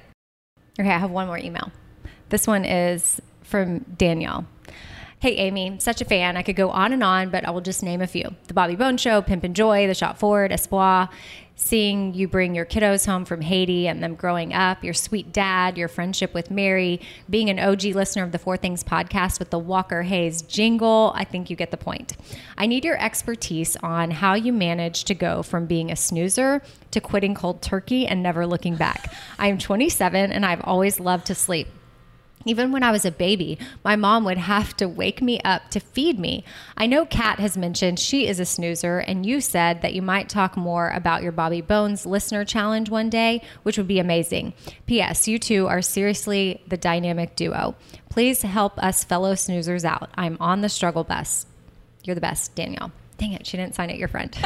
Okay, 0.80 0.90
I 0.90 0.98
have 0.98 1.12
one 1.12 1.28
more 1.28 1.38
email. 1.38 1.72
This 2.30 2.48
one 2.48 2.66
is 2.66 3.22
from 3.44 3.80
Danielle. 3.80 4.46
Hey, 5.20 5.36
Amy, 5.38 5.78
such 5.80 6.02
a 6.02 6.06
fan. 6.06 6.36
I 6.36 6.44
could 6.44 6.56
go 6.56 6.70
on 6.70 6.92
and 6.92 7.02
on, 7.02 7.30
but 7.30 7.46
I 7.48 7.52
will 7.52 7.62
just 7.62 7.82
name 7.82 8.02
a 8.02 8.08
few. 8.08 8.36
The 8.48 8.54
Bobby 8.54 8.76
Bones 8.76 9.02
Show, 9.02 9.22
Pimp 9.22 9.44
and 9.44 9.56
Joy, 9.56 9.88
The 9.88 9.94
Shop 9.94 10.18
Forward, 10.18 10.52
Espoir, 10.52 11.10
seeing 11.56 12.14
you 12.14 12.28
bring 12.28 12.54
your 12.54 12.66
kiddos 12.66 13.06
home 13.06 13.26
from 13.26 13.42
Haiti 13.42 13.88
and 13.88 14.04
them 14.04 14.16
growing 14.16 14.54
up, 14.54 14.84
your 14.84 14.94
sweet 14.94 15.32
dad, 15.32 15.78
your 15.78 15.88
friendship 15.88 16.34
with 16.34 16.52
Mary, 16.52 17.00
being 17.30 17.50
an 17.50 17.60
OG 17.60 17.84
listener 17.84 18.24
of 18.24 18.32
the 18.32 18.40
Four 18.40 18.58
Things 18.58 18.84
podcast 18.84 19.40
with 19.40 19.50
the 19.50 19.60
Walker 19.60 20.04
Hayes 20.04 20.42
jingle. 20.42 21.14
I 21.16 21.24
think 21.24 21.50
you 21.50 21.56
get 21.56 21.72
the 21.72 21.78
point. 21.78 22.18
I 22.58 22.66
need 22.66 22.84
your 22.84 23.02
expertise 23.02 23.76
on 23.78 24.12
how 24.12 24.34
you 24.34 24.52
manage 24.52 25.06
to 25.06 25.16
go 25.16 25.44
from 25.44 25.66
being 25.66 25.92
a 25.92 25.96
snoozer 25.96 26.62
to 26.92 27.00
quitting 27.00 27.36
cold 27.36 27.62
turkey 27.62 28.06
and 28.06 28.22
never 28.22 28.46
looking 28.46 28.76
back. 28.76 29.14
I 29.40 29.48
am 29.48 29.58
27 29.58 30.32
and 30.32 30.46
I've 30.46 30.62
always 30.64 31.00
loved 31.00 31.28
to 31.28 31.36
sleep. 31.36 31.68
Even 32.48 32.72
when 32.72 32.84
I 32.84 32.92
was 32.92 33.06
a 33.06 33.12
baby, 33.12 33.58
my 33.84 33.96
mom 33.96 34.24
would 34.24 34.38
have 34.38 34.78
to 34.78 34.88
wake 34.88 35.20
me 35.20 35.40
up 35.42 35.70
to 35.72 35.80
feed 35.80 36.20
me. 36.20 36.46
I 36.78 36.86
know 36.86 37.04
Kat 37.06 37.40
has 37.40 37.58
mentioned 37.58 38.00
she 38.00 38.28
is 38.28 38.40
a 38.40 38.46
snoozer, 38.46 39.00
and 39.00 39.26
you 39.26 39.42
said 39.42 39.82
that 39.82 39.94
you 39.96 40.04
might 40.04 40.30
talk 40.30 40.56
more 40.56 40.92
about 40.92 41.24
your 41.24 41.32
Bobby 41.32 41.62
Bones 41.62 42.06
listener 42.06 42.46
challenge 42.46 42.92
one 42.92 43.10
day, 43.10 43.42
which 43.64 43.80
would 43.80 43.88
be 43.88 43.98
amazing. 43.98 44.54
P.S. 44.86 45.28
You 45.28 45.40
two 45.40 45.66
are 45.66 45.82
seriously 45.82 46.62
the 46.68 46.78
dynamic 46.78 47.36
duo. 47.36 47.74
Please 48.10 48.44
help 48.44 48.78
us 48.78 49.04
fellow 49.04 49.34
snoozers 49.34 49.84
out. 49.84 50.12
I'm 50.16 50.38
on 50.40 50.62
the 50.62 50.70
struggle 50.70 51.04
bus. 51.04 51.48
You're 52.04 52.16
the 52.16 52.22
best, 52.22 52.54
Danielle. 52.54 52.92
Dang 53.18 53.34
it, 53.34 53.48
she 53.48 53.58
didn't 53.58 53.74
sign 53.74 53.90
it 53.90 53.98
your 53.98 54.08
friend. 54.08 54.38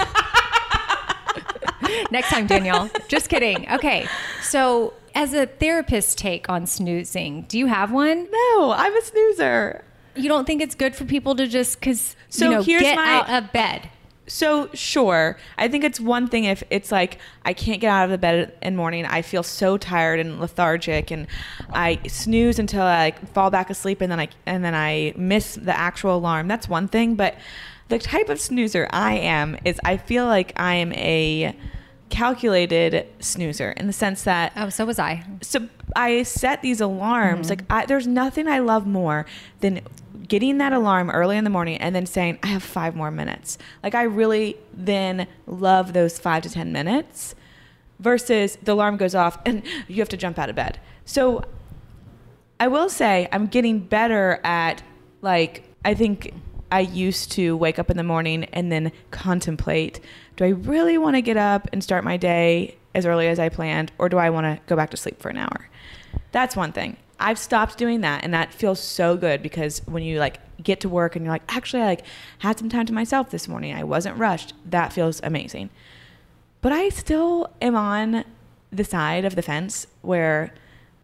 Next 2.12 2.29
time, 2.29 2.47
Danielle. 2.47 2.89
Just 3.07 3.29
kidding. 3.29 3.69
Okay. 3.69 4.07
So 4.41 4.93
as 5.15 5.34
a 5.34 5.45
therapist 5.45 6.17
take 6.17 6.50
on 6.50 6.65
snoozing, 6.65 7.45
do 7.48 7.58
you 7.58 7.67
have 7.67 7.91
one? 7.91 8.28
No, 8.32 8.74
I'm 8.76 8.95
a 8.95 9.02
snoozer. 9.02 9.84
You 10.15 10.28
don't 10.28 10.45
think 10.45 10.62
it's 10.62 10.76
good 10.76 10.95
for 10.95 11.06
people 11.06 11.36
to 11.36 11.48
just 11.48 11.80
because 11.80 12.15
so 12.30 12.45
you 12.45 12.52
know 12.52 12.63
get 12.63 12.95
my, 12.95 13.06
out 13.06 13.30
of 13.30 13.52
bed? 13.52 13.89
So 14.28 14.69
sure, 14.74 15.38
I 15.58 15.67
think 15.67 15.84
it's 15.84 16.00
one 16.00 16.28
thing 16.28 16.43
if 16.43 16.63
it's 16.69 16.91
like 16.91 17.17
I 17.45 17.54
can't 17.54 17.82
get 17.82 17.89
out 17.89 18.06
of 18.06 18.12
the 18.12 18.17
bed 18.17 18.54
in 18.62 18.74
the 18.74 18.78
morning. 18.78 19.06
I 19.06 19.22
feel 19.22 19.43
so 19.43 19.78
tired 19.78 20.19
and 20.19 20.39
lethargic, 20.39 21.10
and 21.12 21.28
I 21.72 22.00
snooze 22.08 22.60
until 22.60 22.84
I 22.84 23.06
like, 23.06 23.34
fall 23.34 23.50
back 23.50 23.69
asleep, 23.69 24.02
and 24.02 24.12
then 24.12 24.19
I 24.19 24.30
and 24.45 24.63
then 24.63 24.76
I 24.76 25.13
miss 25.15 25.56
the 25.56 25.76
actual 25.76 26.15
alarm. 26.15 26.48
That's 26.48 26.69
one 26.69 26.88
thing, 26.88 27.15
but 27.15 27.36
the 27.88 27.98
type 27.98 28.30
of 28.30 28.39
snoozer 28.39 28.88
I 28.91 29.13
am 29.15 29.58
is 29.65 29.80
I 29.84 29.98
feel 29.98 30.26
like 30.26 30.54
I 30.56 30.76
am 30.76 30.93
a 30.93 31.56
calculated 32.10 33.08
snoozer 33.19 33.72
in 33.72 33.88
the 33.88 33.93
sense 33.93 34.24
that 34.24 34.52
Oh, 34.56 34.69
so 34.69 34.86
was 34.86 35.00
I. 35.00 35.24
so 35.41 35.67
I 35.95 36.24
set 36.24 36.62
these 36.62 36.82
alarms. 36.82 37.50
Mm-hmm. 37.50 37.67
Like 37.69 37.84
I, 37.84 37.86
there's 37.86 38.08
nothing 38.08 38.48
I 38.48 38.60
love 38.60 38.86
more 38.88 39.26
than 39.60 39.82
getting 40.28 40.58
that 40.60 40.74
alarm 40.74 41.10
early 41.10 41.38
in 41.38 41.43
the 41.43 41.50
morning 41.50 41.78
and 41.78 41.95
then 41.95 42.06
saying 42.06 42.39
I 42.43 42.48
have 42.48 42.63
five 42.63 42.95
more 42.95 43.10
minutes. 43.12 43.58
Like 43.84 43.95
I 43.95 44.04
really 44.04 44.58
then 44.74 45.28
love 45.48 45.93
those 45.93 46.19
five 46.19 46.43
to 46.43 46.50
ten 46.50 46.72
minutes 46.72 47.36
versus 48.00 48.58
the 48.62 48.74
alarm 48.74 48.98
goes 48.98 49.15
off 49.15 49.38
and 49.45 49.63
you 49.88 49.98
have 49.98 50.10
to 50.10 50.17
jump 50.17 50.38
out 50.39 50.50
of 50.50 50.56
bed. 50.56 50.80
So 51.06 51.43
I 52.60 52.67
will 52.67 52.89
say 52.89 53.28
I'm 53.32 53.48
getting 53.48 53.80
better 53.80 54.39
at 54.43 54.84
like 55.22 55.63
I 55.84 55.93
think 55.93 56.34
I 56.71 56.82
used 56.82 57.32
to 57.34 57.58
wake 57.58 57.79
up 57.79 57.89
in 57.89 57.97
the 57.97 58.03
morning 58.03 58.45
and 58.45 58.71
then 58.71 58.91
contemplate 59.12 59.99
do 60.36 60.45
I 60.45 60.49
really 60.49 60.97
want 60.97 61.15
to 61.15 61.21
get 61.21 61.36
up 61.36 61.67
and 61.73 61.84
start 61.84 62.03
my 62.03 62.15
day 62.15 62.77
as 62.95 63.05
early 63.05 63.27
as 63.27 63.39
I 63.39 63.49
planned 63.49 63.91
or 63.97 64.08
do 64.08 64.17
I 64.17 64.29
want 64.29 64.45
to 64.45 64.62
go 64.67 64.75
back 64.75 64.89
to 64.91 64.97
sleep 64.97 65.21
for 65.21 65.29
an 65.29 65.38
hour? 65.38 65.69
That's 66.32 66.55
one 66.55 66.71
thing. 66.71 66.97
I've 67.19 67.38
stopped 67.38 67.77
doing 67.77 68.01
that 68.01 68.23
and 68.23 68.34
that 68.34 68.53
feels 68.53 68.79
so 68.79 69.17
good 69.17 69.43
because 69.43 69.82
when 69.86 70.03
you 70.03 70.19
like 70.19 70.39
get 70.63 70.79
to 70.82 70.89
work 70.89 71.15
and 71.15 71.25
you're 71.25 71.34
like 71.34 71.43
actually 71.49 71.82
I 71.82 71.88
like 71.88 72.05
had 72.39 72.58
some 72.58 72.69
time 72.69 72.86
to 72.86 72.93
myself 72.93 73.32
this 73.32 73.47
morning. 73.47 73.73
I 73.73 73.84
wasn't 73.84 74.17
rushed. 74.17 74.53
That 74.65 74.93
feels 74.93 75.19
amazing. 75.23 75.69
But 76.62 76.71
I 76.71 76.89
still 76.89 77.51
am 77.62 77.75
on 77.75 78.23
the 78.71 78.84
side 78.84 79.25
of 79.25 79.36
the 79.36 79.41
fence 79.41 79.88
where 80.01 80.53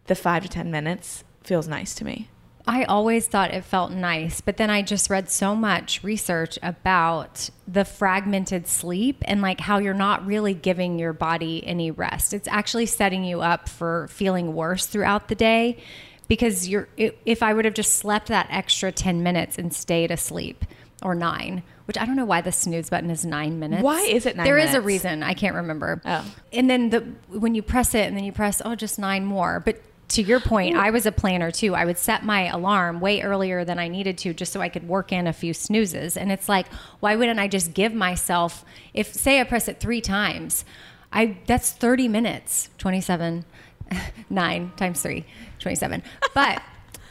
the 0.06 0.14
5 0.14 0.44
to 0.44 0.48
10 0.48 0.70
minutes 0.70 1.24
feels 1.42 1.66
nice 1.66 1.94
to 1.96 2.04
me. 2.04 2.28
I 2.68 2.84
always 2.84 3.28
thought 3.28 3.54
it 3.54 3.64
felt 3.64 3.92
nice, 3.92 4.40
but 4.40 4.56
then 4.56 4.70
I 4.70 4.82
just 4.82 5.08
read 5.08 5.30
so 5.30 5.54
much 5.54 6.02
research 6.02 6.58
about 6.62 7.48
the 7.68 7.84
fragmented 7.84 8.66
sleep 8.66 9.22
and 9.22 9.40
like 9.40 9.60
how 9.60 9.78
you're 9.78 9.94
not 9.94 10.26
really 10.26 10.52
giving 10.52 10.98
your 10.98 11.12
body 11.12 11.64
any 11.64 11.92
rest. 11.92 12.34
It's 12.34 12.48
actually 12.48 12.86
setting 12.86 13.22
you 13.22 13.40
up 13.40 13.68
for 13.68 14.08
feeling 14.08 14.54
worse 14.54 14.86
throughout 14.86 15.28
the 15.28 15.36
day 15.36 15.78
because 16.26 16.66
you're 16.68 16.88
if 16.96 17.40
I 17.40 17.54
would 17.54 17.64
have 17.64 17.74
just 17.74 17.94
slept 17.94 18.28
that 18.28 18.48
extra 18.50 18.90
10 18.90 19.22
minutes 19.22 19.58
and 19.58 19.72
stayed 19.72 20.10
asleep 20.10 20.64
or 21.02 21.14
9, 21.14 21.62
which 21.84 21.96
I 21.96 22.04
don't 22.04 22.16
know 22.16 22.24
why 22.24 22.40
the 22.40 22.50
snooze 22.50 22.90
button 22.90 23.10
is 23.10 23.24
9 23.24 23.60
minutes. 23.60 23.82
Why 23.84 24.00
is 24.00 24.26
it 24.26 24.34
nine 24.34 24.44
There 24.44 24.58
is 24.58 24.74
a 24.74 24.80
reason, 24.80 25.22
I 25.22 25.34
can't 25.34 25.54
remember. 25.54 26.02
Oh. 26.04 26.24
And 26.52 26.68
then 26.68 26.90
the 26.90 27.00
when 27.28 27.54
you 27.54 27.62
press 27.62 27.94
it 27.94 28.08
and 28.08 28.16
then 28.16 28.24
you 28.24 28.32
press 28.32 28.60
oh 28.64 28.74
just 28.74 28.98
9 28.98 29.24
more, 29.24 29.60
but 29.60 29.80
to 30.08 30.22
your 30.22 30.40
point, 30.40 30.76
I 30.76 30.90
was 30.90 31.04
a 31.06 31.12
planner 31.12 31.50
too. 31.50 31.74
I 31.74 31.84
would 31.84 31.98
set 31.98 32.24
my 32.24 32.46
alarm 32.46 33.00
way 33.00 33.22
earlier 33.22 33.64
than 33.64 33.78
I 33.78 33.88
needed 33.88 34.16
to 34.18 34.32
just 34.32 34.52
so 34.52 34.60
I 34.60 34.68
could 34.68 34.86
work 34.86 35.12
in 35.12 35.26
a 35.26 35.32
few 35.32 35.52
snoozes. 35.52 36.16
And 36.16 36.30
it's 36.30 36.48
like, 36.48 36.72
why 37.00 37.16
wouldn't 37.16 37.40
I 37.40 37.48
just 37.48 37.74
give 37.74 37.92
myself 37.92 38.64
if 38.94 39.12
say 39.12 39.40
I 39.40 39.44
press 39.44 39.68
it 39.68 39.80
3 39.80 40.00
times, 40.00 40.64
I 41.12 41.38
that's 41.46 41.72
30 41.72 42.08
minutes, 42.08 42.70
27 42.78 43.44
9 44.30 44.72
times 44.76 45.02
3, 45.02 45.24
27. 45.58 46.02
But 46.34 46.62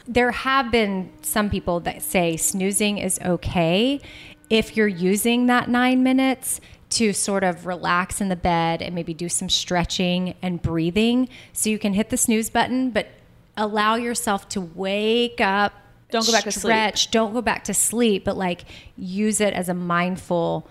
there 0.08 0.30
have 0.30 0.70
been 0.70 1.10
some 1.22 1.50
people 1.50 1.80
that 1.80 2.02
say 2.02 2.36
snoozing 2.36 2.98
is 2.98 3.18
okay 3.24 4.00
if 4.48 4.76
you're 4.76 4.86
using 4.86 5.46
that 5.46 5.68
9 5.68 6.02
minutes 6.02 6.60
to 6.96 7.12
sort 7.12 7.44
of 7.44 7.66
relax 7.66 8.20
in 8.20 8.28
the 8.28 8.36
bed 8.36 8.80
and 8.82 8.94
maybe 8.94 9.12
do 9.12 9.28
some 9.28 9.48
stretching 9.48 10.34
and 10.42 10.62
breathing 10.62 11.28
so 11.52 11.68
you 11.68 11.78
can 11.78 11.92
hit 11.92 12.10
the 12.10 12.16
snooze 12.16 12.48
button 12.50 12.90
but 12.90 13.08
allow 13.56 13.94
yourself 13.96 14.48
to 14.48 14.60
wake 14.60 15.40
up 15.40 15.72
Don't 16.10 16.24
go 16.26 16.32
back 16.32 16.44
to 16.44 16.52
sleep. 16.52 16.60
stretch 16.60 17.10
don't 17.10 17.32
go 17.34 17.42
back 17.42 17.64
to 17.64 17.74
sleep 17.74 18.24
but 18.24 18.36
like 18.36 18.64
use 18.96 19.40
it 19.40 19.52
as 19.52 19.68
a 19.68 19.74
mindful 19.74 20.66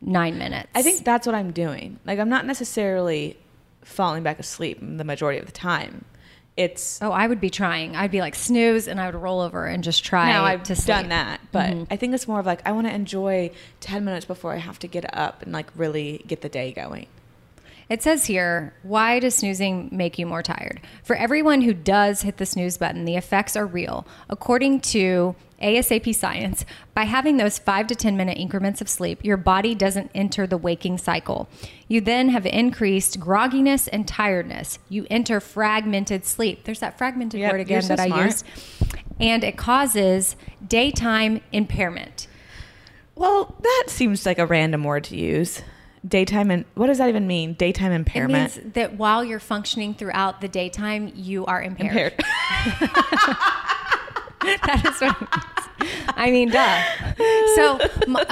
9 0.00 0.38
minutes 0.38 0.68
I 0.74 0.82
think 0.82 1.04
that's 1.04 1.26
what 1.26 1.34
I'm 1.34 1.52
doing. 1.52 1.98
Like 2.06 2.18
I'm 2.18 2.28
not 2.30 2.46
necessarily 2.46 3.36
falling 3.82 4.22
back 4.22 4.38
asleep 4.38 4.78
the 4.80 5.04
majority 5.04 5.38
of 5.38 5.46
the 5.46 5.52
time. 5.52 6.04
It's 6.56 7.00
oh 7.00 7.10
I 7.12 7.26
would 7.26 7.40
be 7.40 7.48
trying 7.48 7.96
I'd 7.96 8.10
be 8.10 8.20
like 8.20 8.34
snooze 8.34 8.86
and 8.88 9.00
I 9.00 9.06
would 9.06 9.14
roll 9.14 9.40
over 9.40 9.66
and 9.66 9.82
just 9.82 10.04
try 10.04 10.30
now 10.30 10.44
I've 10.44 10.62
to 10.64 10.74
sleep. 10.76 10.86
done 10.88 11.08
that, 11.08 11.40
but 11.52 11.70
Mm-hmm. 11.70 11.84
I 11.92 11.96
think 11.96 12.14
it's 12.14 12.26
more 12.28 12.40
of 12.40 12.46
like 12.46 12.60
I 12.66 12.72
want 12.72 12.86
to 12.86 12.92
enjoy 12.94 13.50
10 13.80 14.04
minutes 14.04 14.26
before 14.26 14.52
I 14.52 14.58
have 14.58 14.78
to 14.80 14.86
get 14.88 15.16
up 15.16 15.42
and 15.42 15.52
like 15.52 15.68
really 15.76 16.22
get 16.26 16.40
the 16.42 16.48
day 16.48 16.72
going. 16.72 17.06
It 17.90 18.04
says 18.04 18.26
here, 18.26 18.72
why 18.84 19.18
does 19.18 19.34
snoozing 19.34 19.88
make 19.90 20.16
you 20.16 20.24
more 20.24 20.44
tired? 20.44 20.80
For 21.02 21.16
everyone 21.16 21.62
who 21.62 21.74
does 21.74 22.22
hit 22.22 22.36
the 22.36 22.46
snooze 22.46 22.78
button, 22.78 23.04
the 23.04 23.16
effects 23.16 23.56
are 23.56 23.66
real. 23.66 24.06
According 24.28 24.80
to 24.80 25.34
ASAP 25.60 26.14
Science, 26.14 26.64
by 26.94 27.02
having 27.02 27.36
those 27.36 27.58
five 27.58 27.88
to 27.88 27.96
10 27.96 28.16
minute 28.16 28.38
increments 28.38 28.80
of 28.80 28.88
sleep, 28.88 29.24
your 29.24 29.36
body 29.36 29.74
doesn't 29.74 30.12
enter 30.14 30.46
the 30.46 30.56
waking 30.56 30.98
cycle. 30.98 31.48
You 31.88 32.00
then 32.00 32.28
have 32.28 32.46
increased 32.46 33.18
grogginess 33.18 33.88
and 33.92 34.06
tiredness. 34.06 34.78
You 34.88 35.08
enter 35.10 35.40
fragmented 35.40 36.24
sleep. 36.24 36.62
There's 36.62 36.78
that 36.78 36.96
fragmented 36.96 37.40
Yep, 37.40 37.52
word 37.52 37.60
again 37.60 37.82
so 37.82 37.96
that 37.96 38.12
I 38.12 38.24
used. 38.24 38.46
And 39.18 39.42
it 39.42 39.56
causes 39.56 40.36
daytime 40.64 41.40
impairment. 41.50 42.28
Well, 43.16 43.56
that 43.60 43.84
seems 43.88 44.24
like 44.24 44.38
a 44.38 44.46
random 44.46 44.84
word 44.84 45.02
to 45.04 45.16
use. 45.16 45.62
Daytime 46.06 46.50
and 46.50 46.64
what 46.74 46.86
does 46.86 46.98
that 46.98 47.08
even 47.08 47.26
mean? 47.26 47.54
Daytime 47.54 47.92
impairment. 47.92 48.56
It 48.56 48.62
means 48.62 48.74
that 48.74 48.96
while 48.96 49.22
you're 49.22 49.40
functioning 49.40 49.94
throughout 49.94 50.40
the 50.40 50.48
daytime, 50.48 51.12
you 51.14 51.44
are 51.46 51.62
impaired. 51.62 52.12
impaired. 52.12 52.14
that 54.40 54.82
is 54.86 55.00
what 55.00 55.16
it 55.20 55.20
means. 55.20 55.60
I 56.16 56.30
mean, 56.30 56.50
duh. 56.50 56.82
So, 57.54 57.80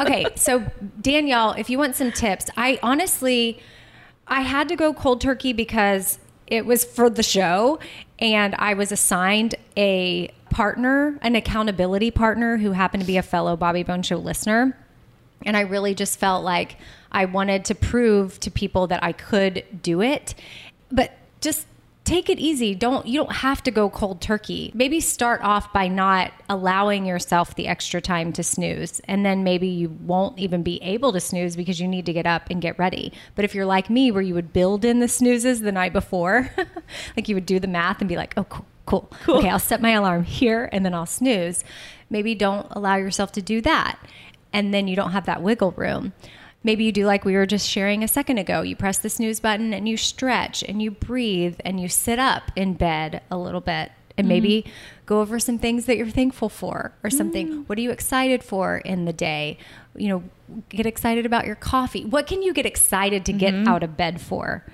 okay. 0.03 0.27
So, 0.37 0.65
Danielle, 1.01 1.53
if 1.53 1.71
you 1.71 1.79
want 1.79 1.97
some 1.97 2.13
tips, 2.13 2.51
I 2.57 2.79
honestly, 2.83 3.61
I 4.27 4.43
had 4.43 4.69
to 4.69 4.77
go 4.77 4.93
cold 4.93 5.21
turkey 5.21 5.53
because 5.53 6.19
it 6.47 6.67
was 6.67 6.85
for 6.85 7.11
the 7.11 7.23
show 7.23 7.79
and 8.19 8.55
I 8.57 8.75
was 8.75 8.93
assigned 8.93 9.55
a 9.77 10.29
partner, 10.51 11.19
an 11.23 11.37
accountability 11.37 12.11
partner 12.11 12.57
who 12.57 12.73
happened 12.73 13.03
to 13.03 13.07
be 13.07 13.17
a 13.17 13.23
fellow 13.23 13.57
Bobby 13.57 13.83
Bones 13.83 14.07
Show 14.07 14.17
listener. 14.17 14.77
And 15.45 15.57
I 15.57 15.61
really 15.61 15.95
just 15.95 16.19
felt 16.19 16.45
like 16.45 16.77
I 17.13 17.25
wanted 17.25 17.65
to 17.67 17.75
prove 17.75 18.41
to 18.41 18.51
people 18.51 18.87
that 18.89 19.03
I 19.03 19.13
could 19.13 19.65
do 19.83 20.03
it. 20.03 20.35
But 20.91 21.13
just 21.41 21.67
take 22.09 22.31
it 22.31 22.39
easy. 22.39 22.75
Don't 22.75 23.07
you 23.07 23.21
don't 23.21 23.33
have 23.33 23.63
to 23.65 23.71
go 23.71 23.91
cold 23.91 24.21
turkey. 24.23 24.71
Maybe 24.75 24.99
start 24.99 25.43
off 25.43 25.73
by 25.75 25.89
not 25.89 26.33
allowing 26.49 27.05
yourself 27.05 27.55
the 27.55 27.67
extra 27.67 28.01
time 28.01 28.33
to 28.33 28.43
snooze. 28.43 29.01
And 29.01 29.27
then 29.27 29.45
maybe 29.45 29.69
you 29.69 29.91
won't 29.91 30.39
even 30.39 30.63
be 30.63 30.83
able 30.83 31.13
to 31.13 31.21
snooze 31.21 31.55
because 31.55 31.81
you 31.81 31.87
need 31.87 32.07
to 32.07 32.13
get 32.15 32.27
up 32.27 32.49
and 32.51 32.63
get 32.63 32.79
ready. 32.79 33.13
But 33.35 33.45
if 33.45 33.55
you're 33.55 33.67
like 33.67 33.91
me 33.91 34.11
where 34.11 34.23
you 34.23 34.35
would 34.35 34.55
build 34.55 34.87
in 34.87 35.01
the 35.01 35.09
snoozes 35.09 35.61
the 35.61 35.73
night 35.73 35.93
before, 35.93 36.51
like 37.17 37.29
you 37.29 37.35
would 37.35 37.47
do 37.47 37.61
the 37.61 37.69
math 37.69 38.01
and 38.01 38.09
be 38.09 38.17
like, 38.17 38.35
"Oh, 38.37 38.45
cool. 38.45 38.67
Cool. 38.87 39.07
cool. 39.25 39.37
Okay, 39.37 39.51
I'll 39.51 39.59
set 39.59 39.83
my 39.83 39.91
alarm 39.91 40.25
here 40.25 40.71
and 40.73 40.83
then 40.83 40.95
I'll 40.95 41.05
snooze. 41.05 41.63
Maybe 42.09 42.35
don't 42.35 42.67
allow 42.71 42.97
yourself 42.97 43.33
to 43.33 43.43
do 43.43 43.61
that 43.61 43.99
and 44.53 44.73
then 44.73 44.89
you 44.89 44.97
don't 44.97 45.13
have 45.13 45.27
that 45.27 45.43
wiggle 45.43 45.73
room. 45.73 46.13
Maybe 46.65 46.85
you 46.85 46.93
do 46.93 47.07
like 47.07 47.25
we 47.25 47.35
were 47.35 47.47
just 47.47 47.69
sharing 47.69 48.03
a 48.03 48.09
second 48.09 48.39
ago. 48.39 48.63
You 48.63 48.75
press 48.75 48.99
the 48.99 49.09
snooze 49.09 49.41
button 49.41 49.73
and 49.73 49.89
you 49.89 49.97
stretch 49.97 50.63
and 50.63 50.83
you 50.83 50.91
breathe 50.91 51.57
and 51.65 51.81
you 51.81 51.89
sit 51.89 52.19
up 52.19 52.51
in 52.57 52.75
bed 52.75 53.23
a 53.31 53.39
little 53.39 53.61
bit 53.61 53.93
and 54.17 54.25
mm-hmm. 54.25 54.29
maybe 54.29 54.73
go 55.07 55.21
over 55.21 55.39
some 55.39 55.59
things 55.59 55.87
that 55.87 55.97
you're 55.97 56.11
thankful 56.11 56.49
for 56.49 56.93
or 57.05 57.11
something. 57.11 57.49
Mm-hmm. 57.49 57.61
What 57.63 57.79
are 57.79 57.81
you 57.81 57.93
excited 57.93 58.43
for 58.43 58.79
in 58.79 59.05
the 59.05 59.13
day? 59.13 59.57
You 59.95 60.09
know, 60.09 60.23
get 60.69 60.85
excited 60.85 61.25
about 61.25 61.47
your 61.47 61.55
coffee. 61.55 62.05
What 62.05 62.27
can 62.27 62.43
you 62.43 62.53
get 62.53 62.67
excited 62.67 63.25
to 63.27 63.33
get 63.33 63.55
mm-hmm. 63.55 63.69
out 63.69 63.83
of 63.83 63.97
bed 63.97 64.21
for? 64.21 64.65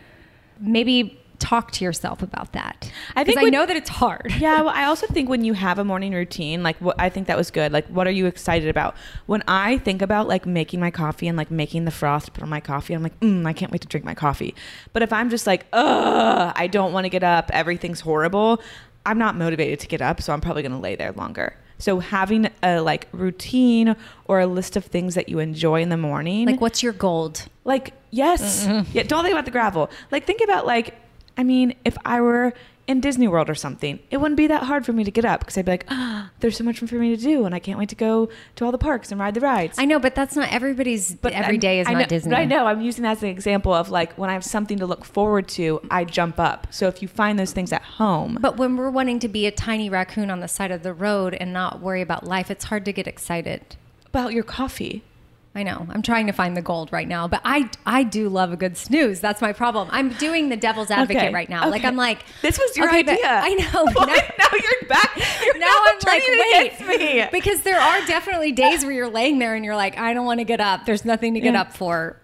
Maybe 0.59 1.21
talk 1.45 1.71
to 1.73 1.85
yourself 1.85 2.23
about 2.23 2.53
that. 2.53 2.91
I 3.15 3.23
think 3.25 3.37
Because 3.39 3.47
I 3.49 3.51
know 3.51 3.67
that 3.67 3.77
it's 3.77 3.91
hard. 3.91 4.33
Yeah, 4.39 4.63
well, 4.63 4.71
I 4.75 4.85
also 4.85 5.07
think 5.07 5.29
when 5.29 5.45
you 5.45 5.53
have 5.53 5.79
a 5.79 5.85
morning 5.85 6.13
routine, 6.15 6.63
like 6.63 6.77
what 6.81 6.97
I 6.99 7.09
think 7.11 7.27
that 7.27 7.37
was 7.37 7.51
good. 7.51 7.71
Like, 7.73 7.87
what 7.89 8.07
are 8.07 8.11
you 8.11 8.27
excited 8.27 8.69
about? 8.69 8.95
When 9.27 9.43
I 9.47 9.79
think 9.79 10.01
about 10.03 10.27
like 10.29 10.47
making 10.47 10.81
my 10.81 10.91
coffee 10.91 11.29
and 11.29 11.37
like 11.37 11.51
making 11.51 11.85
the 11.85 11.91
froth 11.91 12.27
to 12.27 12.31
put 12.33 12.43
on 12.43 12.49
my 12.49 12.61
coffee, 12.61 12.95
I'm 12.95 13.03
like, 13.03 13.19
mm, 13.21 13.47
I 13.47 13.53
can't 13.53 13.71
wait 13.71 13.83
to 13.83 13.89
drink 13.89 14.05
my 14.05 14.15
coffee. 14.15 14.55
But 14.93 15.03
if 15.03 15.13
I'm 15.13 15.29
just 15.31 15.47
like, 15.47 15.67
ugh, 15.73 16.53
I 16.57 16.67
don't 16.67 16.93
want 16.93 17.05
to 17.05 17.11
get 17.11 17.23
up, 17.23 17.51
everything's 17.53 18.01
horrible, 18.01 18.61
I'm 19.07 19.19
not 19.19 19.37
motivated 19.37 19.81
to 19.81 19.87
get 19.87 20.01
up, 20.01 20.23
so 20.23 20.33
I'm 20.33 20.41
probably 20.41 20.63
going 20.63 20.73
to 20.73 20.79
lay 20.79 20.97
there 20.97 21.13
longer. 21.13 21.57
So 21.79 21.99
having 21.99 22.49
a 22.63 22.81
like 22.81 23.09
routine 23.13 23.97
or 24.27 24.41
a 24.41 24.47
list 24.47 24.77
of 24.77 24.85
things 24.85 25.15
that 25.17 25.29
you 25.29 25.39
enjoy 25.41 25.83
in 25.83 25.89
the 25.91 25.97
morning, 25.97 26.47
Like, 26.47 26.61
what's 26.61 26.83
your 26.83 26.93
gold? 26.93 27.47
like, 27.65 27.93
yes. 28.11 28.67
Yeah, 28.93 29.03
don't 29.03 29.23
think 29.25 29.33
about 29.33 29.45
the 29.45 29.51
gravel. 29.51 29.91
Like, 30.11 30.25
think 30.25 30.41
about, 30.43 30.67
like, 30.67 30.95
I 31.37 31.43
mean, 31.43 31.75
if 31.85 31.97
I 32.05 32.21
were 32.21 32.53
in 32.87 33.01
Disney 33.01 33.27
World 33.27 33.49
or 33.49 33.55
something, 33.55 33.99
it 34.11 34.19
wouldn't 34.19 34.37
be 34.37 34.47
that 34.47 34.65
hard 34.65 34.85
for 34.85 34.93
me 34.93 35.05
to 35.05 35.11
get 35.11 35.25
up 35.25 35.41
because 35.41 35.57
I'd 35.57 35.65
be 35.65 35.71
like, 35.73 35.87
ah, 35.89 36.31
there's 36.41 36.57
so 36.59 36.63
much 36.65 36.79
for 36.81 36.95
me 36.97 37.17
to 37.17 37.23
do, 37.23 37.47
and 37.47 37.55
I 37.55 37.59
can't 37.59 37.79
wait 37.79 37.89
to 37.89 37.95
go 37.95 38.29
to 38.57 38.65
all 38.65 38.73
the 38.73 38.79
parks 38.79 39.11
and 39.11 39.19
ride 39.19 39.33
the 39.33 39.41
rides. 39.41 39.79
I 39.79 39.87
know, 39.87 39.99
but 39.99 40.15
that's 40.15 40.37
not 40.37 40.53
everybody's. 40.53 41.15
But 41.15 41.33
every 41.33 41.55
I'm- 41.55 41.61
day 41.61 41.81
is 41.81 41.89
I 41.89 41.93
not 41.95 41.99
know, 42.01 42.05
Disney. 42.07 42.35
I 42.35 42.45
know. 42.45 42.67
I'm 42.67 42.83
using 42.83 43.03
that 43.05 43.13
as 43.13 43.23
an 43.23 43.31
example 43.31 43.73
of 43.73 43.91
like 43.91 44.13
when 44.19 44.29
I 44.29 44.35
have 44.35 44.45
something 44.45 44.79
to 44.79 44.87
look 44.87 45.05
forward 45.07 45.49
to, 45.49 45.81
I 45.91 46.05
jump 46.05 46.39
up. 46.39 46.67
So 46.71 46.87
if 46.87 47.01
you 47.01 47.09
find 47.09 47.39
those 47.39 47.53
things 47.53 47.73
at 47.73 47.83
home, 47.83 48.37
But 48.41 48.59
when 48.59 48.77
we're 48.77 48.91
wanting 48.91 49.19
to 49.21 49.29
be 49.29 49.47
a 49.47 49.51
tiny 49.51 49.89
raccoon 49.89 50.31
on 50.31 50.41
the 50.41 50.49
side 50.49 50.71
of 50.71 50.83
the 50.83 50.93
road 50.93 51.33
and 51.35 51.53
not 51.55 51.81
worry 51.81 52.03
about 52.03 52.27
life, 52.27 52.51
it's 52.51 52.65
hard 52.67 52.85
to 52.85 52.93
get 52.93 53.07
excited. 53.09 53.77
about 54.07 54.33
your 54.35 54.45
coffee, 54.45 55.03
I 55.57 55.63
know. 55.63 55.87
I'm 55.89 56.03
trying 56.03 56.27
to 56.27 56.33
find 56.33 56.57
the 56.57 56.63
gold 56.63 56.93
right 56.93 57.07
now, 57.07 57.29
but 57.29 57.41
I 57.45 57.71
I 57.87 58.03
do 58.03 58.29
love 58.29 58.53
a 58.53 58.57
good 58.57 58.77
snooze. 58.77 59.21
That's 59.21 59.41
my 59.41 59.53
problem. 59.53 59.89
I'm 59.93 60.09
doing 60.15 60.49
the 60.49 60.57
devil's 60.57 60.91
advocate 60.91 61.23
Okay, 61.25 61.33
right 61.33 61.49
now. 61.49 61.69
Like. 61.71 61.85
I'm 61.85 61.95
like, 61.97 62.25
This 62.43 62.59
was 62.59 62.77
your 62.77 62.89
okay, 62.89 62.99
idea. 63.01 63.19
I 63.25 63.55
know. 63.55 63.85
Well, 63.95 64.07
Now- 64.07 64.15
now 64.39 64.49
you're 64.53 64.89
back. 64.89 65.17
You're 65.45 65.59
now 65.59 65.67
now 65.67 65.85
I'm 65.87 65.99
like, 66.07 66.79
wait, 66.89 66.99
me. 67.01 67.29
because 67.33 67.63
there 67.63 67.79
are 67.79 68.05
definitely 68.07 68.51
days 68.53 68.83
where 68.85 68.93
you're 68.93 69.09
laying 69.09 69.39
there 69.39 69.55
and 69.55 69.65
you're 69.65 69.77
like, 69.77 69.97
I 69.99 70.13
don't 70.15 70.27
want 70.27 70.41
to 70.41 70.45
get 70.45 70.61
up. 70.61 70.87
There's 70.87 71.05
nothing 71.05 71.35
to 71.35 71.41
get 71.41 71.55
Yeah. 71.55 71.61
up 71.61 71.73
for. 71.73 72.19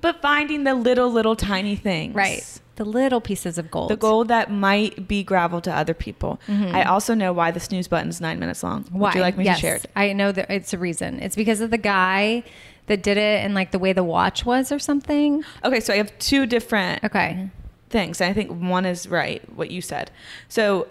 But 0.00 0.20
finding 0.22 0.62
the 0.64 0.74
little, 0.74 1.10
little 1.10 1.34
tiny 1.36 1.74
things. 1.74 2.14
right. 2.14 2.60
The 2.76 2.84
little 2.84 3.20
pieces 3.20 3.58
of 3.58 3.70
gold. 3.70 3.90
The 3.90 3.96
gold 3.96 4.28
that 4.28 4.50
might 4.50 5.08
be 5.08 5.22
gravel 5.24 5.60
to 5.62 5.74
other 5.74 5.94
people. 5.94 6.38
I 6.48 6.84
also 6.84 7.14
know 7.14 7.32
why 7.32 7.50
the 7.50 7.60
snooze 7.60 7.88
button 7.88 8.08
is 8.08 8.20
nine 8.20 8.38
minutes 8.38 8.62
long. 8.62 8.84
Mm-hmm. 8.84 8.98
Why? 8.98 9.08
Would 9.08 9.14
you 9.16 9.20
like 9.22 9.36
me 9.36 9.44
yes, 9.44 9.56
to 9.56 9.60
share 9.60 9.76
it? 9.76 9.86
I 9.96 10.12
know 10.12 10.30
that 10.32 10.50
it's 10.50 10.72
a 10.72 10.78
reason. 10.78 11.20
It's 11.20 11.36
because 11.36 11.60
of 11.60 11.70
the 11.70 11.78
guy 11.78 12.44
that 12.86 13.02
did 13.02 13.16
it 13.16 13.44
and 13.44 13.54
like 13.54 13.70
the 13.72 13.78
way 13.78 13.92
the 13.92 14.04
watch 14.04 14.44
was 14.44 14.70
or 14.70 14.78
something. 14.78 15.42
Okay, 15.64 15.80
so 15.80 15.92
I 15.92 15.96
have 15.96 16.16
two 16.18 16.46
different 16.46 17.02
Okay. 17.02 17.48
things. 17.90 18.20
And 18.20 18.30
I 18.30 18.32
think 18.32 18.50
one 18.50 18.84
is 18.86 19.08
right, 19.08 19.42
what 19.56 19.70
you 19.70 19.80
said. 19.80 20.10
So 20.48 20.86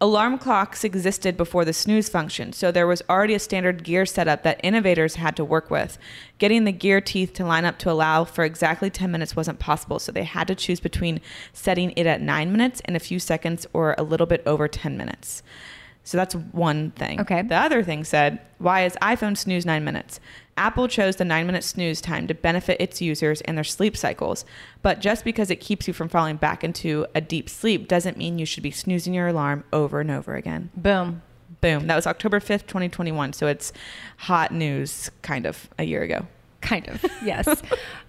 alarm 0.00 0.38
clocks 0.38 0.84
existed 0.84 1.36
before 1.36 1.64
the 1.64 1.72
snooze 1.72 2.08
function. 2.08 2.52
So 2.52 2.70
there 2.70 2.86
was 2.86 3.02
already 3.10 3.34
a 3.34 3.40
standard 3.40 3.82
gear 3.82 4.06
setup 4.06 4.44
that 4.44 4.60
innovators 4.62 5.16
had 5.16 5.34
to 5.36 5.44
work 5.44 5.70
with. 5.70 5.98
Getting 6.38 6.64
the 6.64 6.72
gear 6.72 7.00
teeth 7.00 7.32
to 7.34 7.44
line 7.44 7.64
up 7.64 7.78
to 7.80 7.90
allow 7.90 8.24
for 8.24 8.44
exactly 8.44 8.90
10 8.90 9.10
minutes 9.10 9.34
wasn't 9.34 9.58
possible. 9.58 9.98
So 9.98 10.12
they 10.12 10.24
had 10.24 10.46
to 10.48 10.54
choose 10.54 10.78
between 10.78 11.20
setting 11.52 11.92
it 11.96 12.06
at 12.06 12.20
nine 12.20 12.52
minutes 12.52 12.80
and 12.84 12.96
a 12.96 13.00
few 13.00 13.18
seconds 13.18 13.66
or 13.72 13.96
a 13.98 14.04
little 14.04 14.26
bit 14.26 14.42
over 14.46 14.68
10 14.68 14.96
minutes. 14.96 15.42
So 16.08 16.16
that's 16.16 16.34
one 16.34 16.92
thing. 16.92 17.20
Okay. 17.20 17.42
The 17.42 17.54
other 17.54 17.82
thing 17.82 18.02
said, 18.02 18.40
why 18.56 18.86
is 18.86 18.96
iPhone 19.02 19.36
snooze 19.36 19.66
nine 19.66 19.84
minutes? 19.84 20.20
Apple 20.56 20.88
chose 20.88 21.16
the 21.16 21.24
nine 21.24 21.44
minute 21.44 21.62
snooze 21.62 22.00
time 22.00 22.26
to 22.28 22.34
benefit 22.34 22.80
its 22.80 23.02
users 23.02 23.42
and 23.42 23.58
their 23.58 23.64
sleep 23.64 23.94
cycles. 23.94 24.46
But 24.80 25.00
just 25.00 25.22
because 25.22 25.50
it 25.50 25.56
keeps 25.56 25.86
you 25.86 25.92
from 25.92 26.08
falling 26.08 26.36
back 26.36 26.64
into 26.64 27.06
a 27.14 27.20
deep 27.20 27.50
sleep 27.50 27.88
doesn't 27.88 28.16
mean 28.16 28.38
you 28.38 28.46
should 28.46 28.62
be 28.62 28.70
snoozing 28.70 29.12
your 29.12 29.28
alarm 29.28 29.64
over 29.70 30.00
and 30.00 30.10
over 30.10 30.34
again. 30.34 30.70
Boom. 30.74 31.20
Boom. 31.60 31.86
That 31.88 31.96
was 31.96 32.06
October 32.06 32.40
5th, 32.40 32.66
2021. 32.66 33.34
So 33.34 33.46
it's 33.46 33.74
hot 34.16 34.50
news, 34.50 35.10
kind 35.20 35.44
of, 35.44 35.68
a 35.78 35.84
year 35.84 36.02
ago. 36.02 36.26
Kind 36.68 36.88
of, 36.88 37.02
yes. 37.24 37.62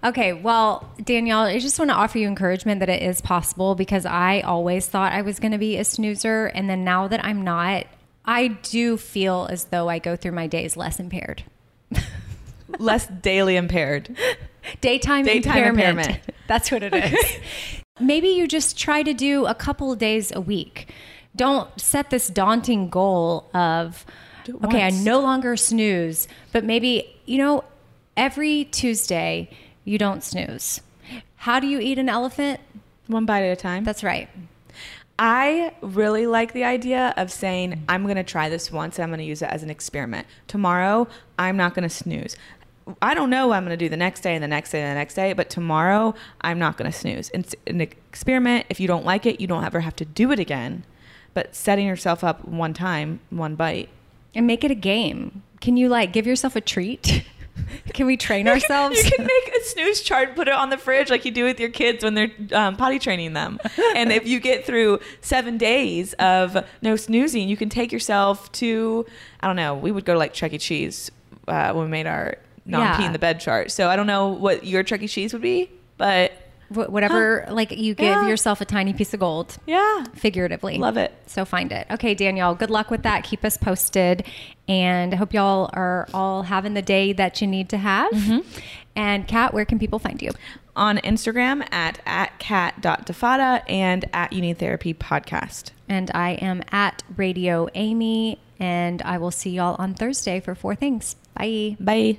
okay, 0.04 0.34
well, 0.34 0.92
Danielle, 1.02 1.40
I 1.40 1.58
just 1.58 1.78
want 1.78 1.90
to 1.90 1.94
offer 1.94 2.18
you 2.18 2.28
encouragement 2.28 2.80
that 2.80 2.90
it 2.90 3.02
is 3.02 3.22
possible 3.22 3.74
because 3.74 4.04
I 4.04 4.40
always 4.40 4.86
thought 4.86 5.12
I 5.12 5.22
was 5.22 5.40
going 5.40 5.52
to 5.52 5.58
be 5.58 5.78
a 5.78 5.84
snoozer. 5.84 6.46
And 6.46 6.68
then 6.68 6.84
now 6.84 7.08
that 7.08 7.24
I'm 7.24 7.42
not, 7.42 7.86
I 8.26 8.48
do 8.48 8.98
feel 8.98 9.48
as 9.50 9.64
though 9.64 9.88
I 9.88 9.98
go 9.98 10.14
through 10.14 10.32
my 10.32 10.46
days 10.46 10.76
less 10.76 11.00
impaired. 11.00 11.42
Less 12.78 13.06
daily 13.08 13.56
impaired. 13.56 14.14
Daytime, 14.80 15.24
Daytime 15.24 15.56
impairment. 15.56 15.98
impairment. 16.06 16.34
That's 16.46 16.70
what 16.70 16.82
it 16.82 16.94
is. 16.94 17.36
Maybe 17.98 18.28
you 18.28 18.46
just 18.46 18.78
try 18.78 19.02
to 19.02 19.12
do 19.12 19.46
a 19.46 19.54
couple 19.54 19.90
of 19.90 19.98
days 19.98 20.30
a 20.32 20.40
week. 20.40 20.92
Don't 21.34 21.68
set 21.80 22.10
this 22.10 22.28
daunting 22.28 22.88
goal 22.88 23.48
of, 23.54 24.04
okay, 24.64 24.82
I 24.82 24.90
no 24.90 25.20
longer 25.20 25.56
snooze, 25.56 26.28
but 26.52 26.64
maybe, 26.64 27.12
you 27.26 27.38
know, 27.38 27.64
every 28.20 28.64
Tuesday 28.64 29.48
you 29.82 29.96
don't 29.96 30.22
snooze. 30.22 30.82
How 31.36 31.58
do 31.58 31.66
you 31.66 31.80
eat 31.80 31.98
an 31.98 32.10
elephant? 32.10 32.60
One 33.06 33.24
bite 33.24 33.44
at 33.44 33.50
a 33.50 33.56
time. 33.56 33.82
That's 33.82 34.04
right. 34.04 34.28
I 35.18 35.72
really 35.80 36.26
like 36.26 36.52
the 36.52 36.64
idea 36.64 37.14
of 37.16 37.32
saying, 37.32 37.82
I'm 37.88 38.04
going 38.04 38.16
to 38.16 38.22
try 38.22 38.50
this 38.50 38.70
once 38.70 38.98
and 38.98 39.04
I'm 39.04 39.08
going 39.08 39.20
to 39.20 39.24
use 39.24 39.40
it 39.40 39.48
as 39.48 39.62
an 39.62 39.70
experiment. 39.70 40.26
Tomorrow, 40.48 41.08
I'm 41.38 41.56
not 41.56 41.74
going 41.74 41.88
to 41.88 41.94
snooze. 41.94 42.36
I 43.00 43.14
don't 43.14 43.30
know 43.30 43.48
what 43.48 43.56
I'm 43.56 43.64
going 43.64 43.78
to 43.78 43.82
do 43.82 43.88
the 43.88 43.96
next 43.96 44.20
day 44.20 44.34
and 44.34 44.44
the 44.44 44.48
next 44.48 44.70
day 44.70 44.82
and 44.82 44.90
the 44.90 45.00
next 45.00 45.14
day, 45.14 45.32
but 45.32 45.48
tomorrow, 45.48 46.14
I'm 46.42 46.58
not 46.58 46.76
going 46.76 46.90
to 46.90 46.96
snooze. 46.96 47.30
It's 47.32 47.54
an 47.66 47.80
experiment. 47.80 48.66
If 48.68 48.80
you 48.80 48.86
don't 48.86 49.06
like 49.06 49.24
it, 49.24 49.40
you 49.40 49.46
don't 49.46 49.64
ever 49.64 49.80
have 49.80 49.96
to 49.96 50.04
do 50.04 50.30
it 50.30 50.38
again. 50.38 50.84
But 51.32 51.54
setting 51.54 51.86
yourself 51.86 52.22
up 52.22 52.44
one 52.44 52.74
time, 52.74 53.20
one 53.30 53.54
bite. 53.54 53.88
And 54.34 54.46
make 54.46 54.62
it 54.62 54.70
a 54.70 54.76
game. 54.76 55.42
Can 55.62 55.78
you 55.78 55.88
like 55.88 56.12
give 56.12 56.26
yourself 56.26 56.54
a 56.54 56.60
treat? 56.60 57.24
Can 57.94 58.06
we 58.06 58.16
train 58.16 58.46
ourselves? 58.48 58.96
You 59.02 59.10
can 59.10 59.26
make 59.26 59.54
a 59.56 59.64
snooze 59.64 60.00
chart 60.00 60.28
and 60.28 60.36
put 60.36 60.48
it 60.48 60.54
on 60.54 60.70
the 60.70 60.78
fridge 60.78 61.10
like 61.10 61.24
you 61.24 61.30
do 61.30 61.44
with 61.44 61.58
your 61.60 61.70
kids 61.70 62.02
when 62.04 62.14
they're 62.14 62.30
um, 62.52 62.76
potty 62.76 62.98
training 62.98 63.32
them. 63.32 63.58
and 63.96 64.12
if 64.12 64.26
you 64.26 64.40
get 64.40 64.64
through 64.64 65.00
seven 65.20 65.58
days 65.58 66.12
of 66.14 66.56
no 66.82 66.96
snoozing, 66.96 67.48
you 67.48 67.56
can 67.56 67.68
take 67.68 67.92
yourself 67.92 68.50
to, 68.52 69.06
I 69.40 69.46
don't 69.46 69.56
know, 69.56 69.74
we 69.74 69.90
would 69.92 70.04
go 70.04 70.12
to 70.14 70.18
like 70.18 70.32
Chuck 70.32 70.52
E. 70.52 70.58
Cheese 70.58 71.10
uh, 71.48 71.72
when 71.72 71.84
we 71.86 71.90
made 71.90 72.06
our 72.06 72.36
non 72.66 72.96
pee 72.96 73.02
Yeah. 73.02 73.06
in 73.06 73.12
the 73.12 73.18
bed 73.18 73.40
chart. 73.40 73.70
So 73.70 73.88
I 73.88 73.96
don't 73.96 74.06
know 74.06 74.28
what 74.28 74.64
your 74.64 74.82
Chuck 74.82 75.02
E. 75.02 75.08
Cheese 75.08 75.32
would 75.32 75.42
be, 75.42 75.70
but 75.96 76.32
Wh- 76.72 76.88
Whatever, 76.90 77.46
like 77.50 77.72
you 77.72 77.94
give 77.94 78.06
Yeah. 78.06 78.28
yourself 78.28 78.60
a 78.60 78.64
tiny 78.64 78.92
piece 78.92 79.12
of 79.12 79.20
gold, 79.20 79.56
yeah, 79.66 80.04
figuratively. 80.14 80.78
love 80.78 80.96
it. 80.96 81.12
So 81.26 81.44
find 81.44 81.72
it. 81.72 81.86
Okay, 81.90 82.14
Danielle, 82.14 82.54
good 82.54 82.70
luck 82.70 82.90
with 82.90 83.02
that. 83.02 83.24
Keep 83.24 83.44
us 83.44 83.56
posted. 83.56 84.24
And 84.68 85.12
I 85.12 85.16
hope 85.16 85.34
y'all 85.34 85.68
are 85.72 86.06
all 86.14 86.42
having 86.44 86.74
the 86.74 86.82
day 86.82 87.12
that 87.12 87.40
you 87.40 87.46
need 87.48 87.68
to 87.70 87.76
have. 87.78 88.12
Mm-hmm. 88.12 88.48
And 88.94 89.26
Kat, 89.26 89.52
where 89.52 89.64
can 89.64 89.78
people 89.78 89.98
find 89.98 90.20
you? 90.22 90.30
On 90.76 90.98
Instagram 90.98 91.66
at, 91.72 91.98
at 92.06 92.38
Kat.Defatta 92.38 93.68
and 93.68 94.04
at 94.12 94.32
You 94.32 94.40
Need 94.40 94.58
Therapy 94.58 94.94
podcast. 94.94 95.72
And 95.88 96.10
I 96.14 96.30
am 96.34 96.62
at 96.70 97.02
Radio 97.16 97.68
Amy. 97.74 98.38
And 98.60 99.02
I 99.02 99.18
will 99.18 99.30
see 99.32 99.50
y'all 99.50 99.74
on 99.78 99.94
Thursday 99.94 100.38
for 100.38 100.54
four 100.54 100.74
things. 100.74 101.16
Bye. 101.34 101.76
Bye. 101.80 102.18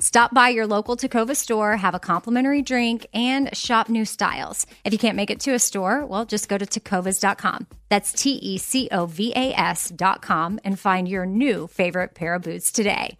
Stop 0.00 0.32
by 0.32 0.48
your 0.48 0.66
local 0.66 0.96
Tecovas 0.96 1.36
store, 1.36 1.76
have 1.76 1.94
a 1.94 2.00
complimentary 2.00 2.62
drink, 2.62 3.06
and 3.12 3.54
shop 3.54 3.90
new 3.90 4.06
styles. 4.06 4.66
If 4.82 4.94
you 4.94 4.98
can't 4.98 5.14
make 5.14 5.28
it 5.28 5.40
to 5.40 5.52
a 5.52 5.58
store, 5.58 6.06
well, 6.06 6.24
just 6.24 6.48
go 6.48 6.56
to 6.56 6.64
tecovas.com. 6.64 7.66
That's 7.90 8.12
T 8.12 8.32
E 8.32 8.56
C 8.56 8.88
O 8.92 9.04
V 9.04 9.34
A 9.36 9.52
S.com 9.52 10.58
and 10.64 10.78
find 10.78 11.06
your 11.06 11.26
new 11.26 11.66
favorite 11.66 12.14
pair 12.14 12.34
of 12.34 12.42
boots 12.42 12.72
today. 12.72 13.18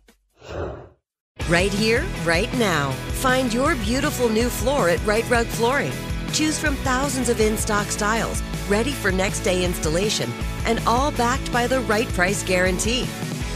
Right 1.49 1.73
here, 1.73 2.05
right 2.25 2.53
now. 2.59 2.93
Find 3.21 3.53
your 3.53 3.75
beautiful 3.77 4.31
new 4.31 4.49
floor 4.49 4.89
at 4.89 5.05
Rite 5.05 5.29
Rug 5.29 5.47
Flooring. 5.47 5.93
Choose 6.33 6.59
from 6.59 6.77
thousands 6.77 7.29
of 7.29 7.41
in 7.41 7.59
stock 7.59 7.89
styles, 7.89 8.41
ready 8.69 8.93
for 8.93 9.13
next 9.13 9.41
day 9.41 9.65
installation, 9.65 10.31
and 10.65 10.81
all 10.87 11.11
backed 11.11 11.53
by 11.53 11.67
the 11.67 11.81
right 11.81 12.09
price 12.09 12.43
guarantee. 12.43 13.07